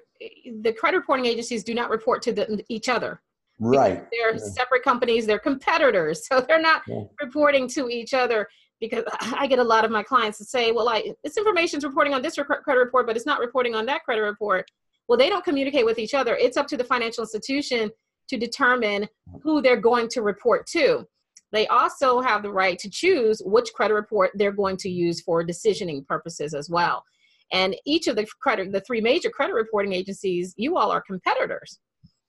the 0.61 0.73
credit 0.73 0.97
reporting 0.97 1.25
agencies 1.25 1.63
do 1.63 1.73
not 1.73 1.89
report 1.89 2.21
to 2.23 2.33
the, 2.33 2.63
each 2.69 2.89
other. 2.89 3.21
Right. 3.59 4.05
They're 4.11 4.33
yeah. 4.33 4.37
separate 4.37 4.83
companies. 4.83 5.25
They're 5.25 5.39
competitors, 5.39 6.27
so 6.31 6.41
they're 6.41 6.61
not 6.61 6.83
yeah. 6.87 7.03
reporting 7.21 7.67
to 7.69 7.89
each 7.89 8.13
other. 8.13 8.47
Because 8.79 9.03
I 9.21 9.47
get 9.47 9.59
a 9.59 9.63
lot 9.63 9.85
of 9.85 9.91
my 9.91 10.03
clients 10.03 10.37
to 10.39 10.45
say, 10.45 10.71
"Well, 10.71 10.89
I 10.89 11.13
this 11.23 11.37
information 11.37 11.79
is 11.79 11.83
reporting 11.83 12.13
on 12.13 12.21
this 12.21 12.35
credit 12.35 12.79
report, 12.79 13.07
but 13.07 13.15
it's 13.15 13.25
not 13.25 13.39
reporting 13.39 13.73
on 13.73 13.85
that 13.87 14.03
credit 14.03 14.21
report." 14.21 14.69
Well, 15.09 15.17
they 15.17 15.27
don't 15.27 15.43
communicate 15.43 15.85
with 15.85 15.99
each 15.99 16.13
other. 16.13 16.35
It's 16.37 16.55
up 16.55 16.67
to 16.67 16.77
the 16.77 16.83
financial 16.83 17.23
institution 17.23 17.91
to 18.29 18.37
determine 18.37 19.07
who 19.41 19.61
they're 19.61 19.81
going 19.81 20.07
to 20.09 20.21
report 20.21 20.65
to. 20.67 21.05
They 21.51 21.67
also 21.67 22.19
have 22.19 22.41
the 22.41 22.51
right 22.51 22.79
to 22.79 22.89
choose 22.89 23.41
which 23.45 23.71
credit 23.73 23.93
report 23.93 24.31
they're 24.33 24.51
going 24.51 24.77
to 24.77 24.89
use 24.89 25.21
for 25.21 25.45
decisioning 25.45 26.05
purposes 26.07 26.53
as 26.53 26.69
well. 26.69 27.03
And 27.51 27.75
each 27.85 28.07
of 28.07 28.15
the 28.15 28.25
credit, 28.41 28.71
the 28.71 28.81
three 28.81 29.01
major 29.01 29.29
credit 29.29 29.53
reporting 29.53 29.93
agencies, 29.93 30.53
you 30.57 30.77
all 30.77 30.91
are 30.91 31.01
competitors. 31.01 31.79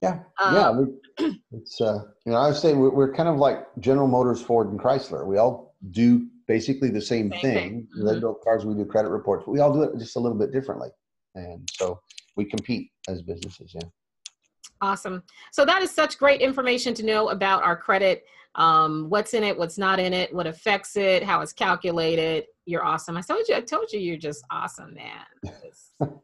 Yeah, 0.02 0.20
um, 0.38 0.54
yeah. 0.54 0.70
We, 0.70 1.40
it's 1.52 1.80
uh, 1.80 2.00
you 2.26 2.32
know 2.32 2.38
I 2.38 2.48
would 2.48 2.56
say 2.56 2.74
we're, 2.74 2.90
we're, 2.90 3.14
kind 3.14 3.28
of 3.28 3.36
like 3.36 3.64
General 3.80 4.06
Motors, 4.06 4.42
Ford, 4.42 4.70
and 4.70 4.78
Chrysler. 4.78 5.26
We 5.26 5.38
all 5.38 5.74
do 5.92 6.26
basically 6.46 6.90
the 6.90 7.00
same, 7.00 7.30
same 7.30 7.40
thing. 7.40 7.54
thing. 7.54 7.88
Mm-hmm. 7.96 8.06
They 8.06 8.20
build 8.20 8.42
cars, 8.44 8.66
we 8.66 8.74
do 8.74 8.84
credit 8.84 9.08
reports, 9.08 9.44
but 9.46 9.52
we 9.52 9.60
all 9.60 9.72
do 9.72 9.82
it 9.82 9.98
just 9.98 10.16
a 10.16 10.20
little 10.20 10.36
bit 10.36 10.52
differently. 10.52 10.90
And 11.34 11.66
so 11.72 12.00
we 12.36 12.44
compete 12.44 12.90
as 13.08 13.22
businesses. 13.22 13.72
Yeah. 13.74 13.88
Awesome. 14.80 15.22
So 15.52 15.64
that 15.64 15.82
is 15.82 15.90
such 15.90 16.18
great 16.18 16.40
information 16.40 16.94
to 16.94 17.04
know 17.04 17.28
about 17.28 17.62
our 17.62 17.76
credit. 17.76 18.24
Um, 18.56 19.06
what's 19.08 19.34
in 19.34 19.42
it, 19.42 19.56
what's 19.58 19.78
not 19.78 19.98
in 19.98 20.12
it, 20.12 20.32
what 20.32 20.46
affects 20.46 20.96
it, 20.96 21.24
how 21.24 21.40
it's 21.40 21.52
calculated. 21.52 22.44
You're 22.66 22.84
awesome. 22.84 23.16
I 23.16 23.20
told 23.20 23.48
you, 23.48 23.56
I 23.56 23.60
told 23.60 23.92
you, 23.92 23.98
you're 23.98 24.16
just 24.16 24.44
awesome, 24.50 24.94
man. 24.94 26.10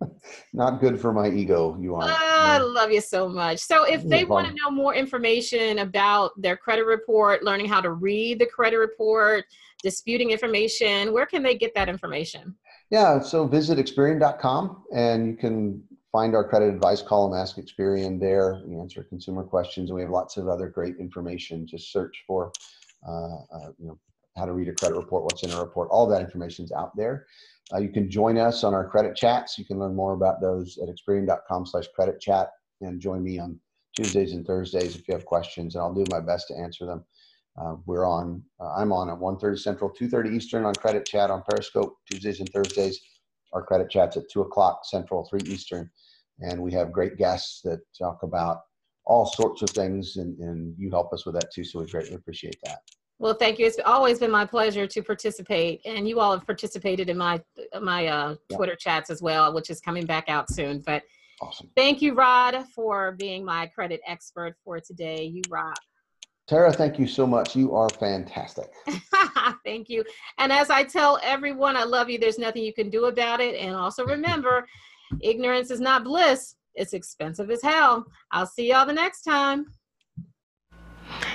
not 0.53 0.81
good 0.81 1.01
for 1.01 1.13
my 1.13 1.29
ego. 1.29 1.77
You 1.81 1.97
are. 1.97 2.05
Oh, 2.05 2.09
I 2.09 2.59
love 2.59 2.93
you 2.93 3.01
so 3.01 3.29
much. 3.29 3.59
So 3.59 3.85
if 3.85 4.03
they 4.05 4.25
want 4.25 4.47
to 4.47 4.55
know 4.55 4.71
more 4.71 4.95
information 4.95 5.81
about 5.81 6.41
their 6.41 6.57
credit 6.57 6.87
report, 6.87 7.43
learning 7.43 7.67
how 7.67 7.81
to 7.81 7.93
read 7.93 8.39
the 8.39 8.47
credit 8.47 8.79
report, 8.79 9.45
disputing 9.83 10.31
information, 10.31 11.13
where 11.13 11.27
can 11.27 11.43
they 11.43 11.57
get 11.57 11.75
that 11.75 11.89
information? 11.89 12.55
Yeah, 12.91 13.21
so 13.21 13.47
visit 13.47 13.79
Experian.com 13.79 14.85
and 14.95 15.27
you 15.27 15.37
can 15.37 15.83
find 16.13 16.35
our 16.35 16.47
credit 16.47 16.75
advice 16.75 17.03
column, 17.03 17.39
Ask 17.39 17.57
Experian 17.57 18.19
there. 18.19 18.63
We 18.65 18.79
answer 18.79 19.03
consumer 19.05 19.45
questions, 19.45 19.91
and 19.91 19.97
we 19.97 20.03
have 20.03 20.11
lots 20.11 20.37
of 20.37 20.49
other 20.49 20.69
great 20.69 20.97
information. 20.99 21.67
Just 21.67 21.93
search 21.93 22.25
for, 22.27 22.53
uh, 23.09 23.37
uh, 23.53 23.73
you 23.79 23.87
know, 23.87 23.99
how 24.37 24.45
to 24.45 24.53
read 24.53 24.69
a 24.69 24.73
credit 24.73 24.97
report, 24.97 25.25
what's 25.25 25.43
in 25.43 25.51
a 25.51 25.61
report. 25.61 25.89
All 25.91 26.07
that 26.09 26.23
information 26.23 26.65
is 26.65 26.73
out 26.73 26.97
there. 26.97 27.27
Uh, 27.73 27.79
you 27.79 27.89
can 27.89 28.11
join 28.11 28.39
us 28.39 28.65
on 28.65 28.75
our 28.75 28.89
credit 28.89 29.17
chats. 29.17 29.59
You 29.59 29.65
can 29.65 29.79
learn 29.79 29.95
more 29.95 30.15
about 30.15 30.41
those 30.41 30.79
at 30.79 30.89
experian.com 30.89 31.67
slash 31.67 31.87
credit 31.95 32.21
chat 32.21 32.51
and 32.81 33.01
join 33.01 33.23
me 33.23 33.39
on 33.39 33.59
Tuesdays 33.97 34.33
and 34.33 34.47
Thursdays 34.47 34.97
if 34.97 35.07
you 35.07 35.15
have 35.15 35.25
questions, 35.25 35.75
and 35.75 35.83
I'll 35.83 35.95
do 35.95 36.05
my 36.11 36.21
best 36.21 36.49
to 36.49 36.57
answer 36.57 36.87
them. 36.87 37.05
Uh, 37.61 37.77
we're 37.87 38.07
on, 38.07 38.43
uh, 38.61 38.73
I'm 38.73 38.93
on 38.93 39.11
at 39.11 39.19
1.30 39.19 39.59
Central, 39.59 39.91
2.30 39.91 40.35
Eastern 40.35 40.65
on 40.65 40.75
Credit 40.75 41.05
Chat 41.05 41.31
on 41.31 41.43
Periscope, 41.49 41.97
Tuesdays 42.11 42.41
and 42.41 42.49
Thursdays. 42.49 43.01
Our 43.53 43.63
credit 43.63 43.91
chat's 43.91 44.17
at 44.17 44.31
2 44.31 44.43
o'clock 44.43 44.85
Central, 44.85 45.27
3 45.29 45.41
Eastern. 45.47 45.91
And 46.41 46.63
we 46.63 46.73
have 46.73 46.93
great 46.93 47.17
guests 47.17 47.61
that 47.65 47.81
talk 47.99 48.23
about 48.23 48.61
all 49.05 49.27
sorts 49.27 49.63
of 49.63 49.71
things, 49.71 50.17
and, 50.17 50.39
and 50.39 50.75
you 50.79 50.91
help 50.91 51.13
us 51.13 51.27
with 51.27 51.35
that 51.35 51.53
too. 51.53 51.65
So 51.65 51.81
we 51.81 51.87
greatly 51.87 52.15
appreciate 52.15 52.57
that. 52.65 52.81
Well, 53.19 53.35
thank 53.35 53.59
you. 53.59 53.67
It's 53.67 53.79
always 53.85 54.19
been 54.19 54.31
my 54.31 54.47
pleasure 54.47 54.87
to 54.87 55.03
participate, 55.03 55.83
and 55.85 56.09
you 56.09 56.21
all 56.21 56.33
have 56.33 56.47
participated 56.47 57.11
in 57.11 57.19
my 57.19 57.43
my 57.83 58.07
uh, 58.07 58.37
Twitter 58.55 58.73
yeah. 58.73 58.93
chats 58.95 59.11
as 59.11 59.21
well, 59.21 59.53
which 59.53 59.69
is 59.69 59.81
coming 59.81 60.07
back 60.07 60.29
out 60.29 60.51
soon. 60.51 60.81
But 60.81 61.03
awesome. 61.43 61.69
Thank 61.77 62.01
you, 62.01 62.15
Rod, 62.15 62.65
for 62.75 63.13
being 63.19 63.45
my 63.45 63.67
credit 63.67 64.01
expert 64.07 64.57
for 64.65 64.81
today. 64.81 65.25
You 65.25 65.43
rock. 65.51 65.79
Tara, 66.51 66.73
thank 66.73 66.99
you 66.99 67.07
so 67.07 67.29
much. 67.29 67.55
You 67.55 67.77
are 67.77 67.89
fantastic. 67.89 68.73
thank 69.65 69.89
you. 69.89 70.03
And 70.39 70.51
as 70.51 70.69
I 70.69 70.83
tell 70.83 71.21
everyone, 71.23 71.77
I 71.77 71.85
love 71.85 72.11
you. 72.11 72.19
There's 72.19 72.41
nothing 72.41 72.65
you 72.65 72.75
can 72.75 72.91
do 72.91 73.05
about 73.05 73.39
it. 73.41 73.55
And 73.55 73.77
also 73.77 74.05
remember, 74.05 74.67
ignorance 75.21 75.71
is 75.71 75.79
not 75.79 76.03
bliss. 76.03 76.57
It's 76.75 76.93
expensive 76.93 77.53
as 77.53 77.63
hell. 77.63 78.05
I'll 78.33 78.49
see 78.49 78.71
y'all 78.71 78.85
the 78.85 78.93
next 78.93 79.23
time. 79.23 79.67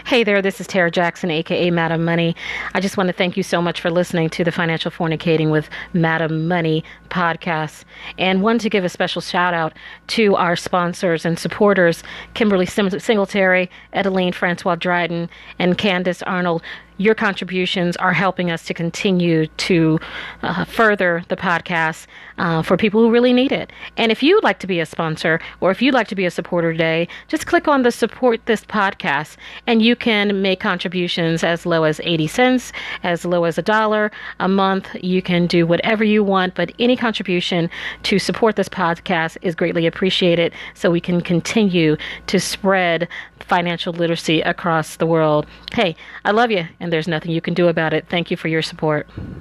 Hey 0.06 0.24
there, 0.24 0.40
this 0.40 0.62
is 0.62 0.68
Tara 0.68 0.92
Jackson, 0.92 1.32
aka 1.32 1.72
Madam 1.72 2.06
Money. 2.06 2.36
I 2.76 2.80
just 2.80 2.96
want 2.96 3.08
to 3.08 3.14
thank 3.14 3.36
you 3.36 3.42
so 3.42 3.60
much 3.60 3.82
for 3.82 3.90
listening 3.90 4.30
to 4.30 4.44
the 4.44 4.52
Financial 4.52 4.92
Fornicating 4.92 5.50
with 5.50 5.68
Madam 5.94 6.48
Money 6.48 6.84
podcast. 7.10 7.86
And 8.20 8.44
one 8.44 8.60
to 8.60 8.70
give 8.70 8.84
a 8.84 8.90
special 8.90 9.20
shout 9.20 9.56
out 9.56 9.74
to 10.10 10.36
our 10.36 10.56
sponsors 10.56 11.26
and 11.26 11.40
supporters 11.40 12.04
Kimberly 12.36 12.68
Singletary, 12.68 13.68
Edeline 13.94 14.32
Francois 14.32 14.76
Dryden, 14.76 15.28
and 15.58 15.76
Candace 15.76 16.22
Arnold, 16.22 16.62
your 16.98 17.16
contributions 17.16 17.96
are 17.98 18.14
helping 18.14 18.52
us 18.52 18.66
to 18.66 18.74
continue 18.74 19.48
to 19.48 20.00
uh, 20.44 20.66
further 20.66 21.24
the 21.28 21.36
podcast 21.36 22.08
uh, 22.38 22.62
for 22.62 22.78
people 22.78 23.02
who 23.02 23.12
really 23.12 23.34
need 23.34 23.52
it. 23.52 23.72
And 23.98 24.12
if 24.12 24.22
you'd 24.22 24.44
like 24.44 24.60
to 24.60 24.68
be 24.68 24.80
a 24.80 24.86
sponsor 24.86 25.40
or 25.62 25.72
if 25.72 25.82
you'd 25.82 25.94
like 25.94 26.08
to 26.10 26.16
be 26.16 26.26
a 26.26 26.32
supporter 26.32 26.72
today, 26.72 27.08
just 27.28 27.48
click 27.48 27.68
on 27.68 27.84
the 27.84 27.92
support 27.92 28.46
this 28.46 28.64
podcast 28.66 29.38
and 29.68 29.82
you 29.82 29.96
can 29.96 30.42
make 30.42 30.60
contributions 30.60 31.44
as 31.44 31.66
low 31.66 31.84
as 31.84 32.00
80 32.04 32.28
cents, 32.28 32.74
as 33.04 33.26
low 33.26 33.44
as 33.44 33.58
a 33.58 33.62
dollar 33.62 34.12
a 34.40 34.48
month. 34.48 34.88
You 35.02 35.22
can 35.22 35.48
do 35.48 35.66
whatever 35.68 36.04
you 36.04 36.24
want, 36.24 36.56
but 36.56 36.72
any 36.80 36.96
contribution 36.96 37.70
to 38.04 38.20
support 38.20 38.56
this 38.56 38.70
podcast 38.70 39.38
is 39.42 39.56
greatly 39.56 39.86
appreciated 39.86 40.54
so 40.74 40.92
we 40.92 41.02
can 41.02 41.22
continue 41.22 41.98
to 42.28 42.40
spread 42.40 43.08
financial 43.40 43.94
literacy 43.94 44.42
across 44.42 44.98
the 44.98 45.06
world. 45.06 45.46
Hey, 45.74 45.96
I 46.24 46.32
love 46.32 46.52
you, 46.52 46.68
and 46.86 46.94
there's 46.94 47.08
nothing 47.08 47.32
you 47.32 47.42
can 47.42 47.56
do 47.56 47.68
about 47.68 47.94
it. 47.94 48.06
Thank 48.10 48.30
you 48.30 48.38
for 48.38 48.48
your 48.48 48.62
support. 48.62 49.08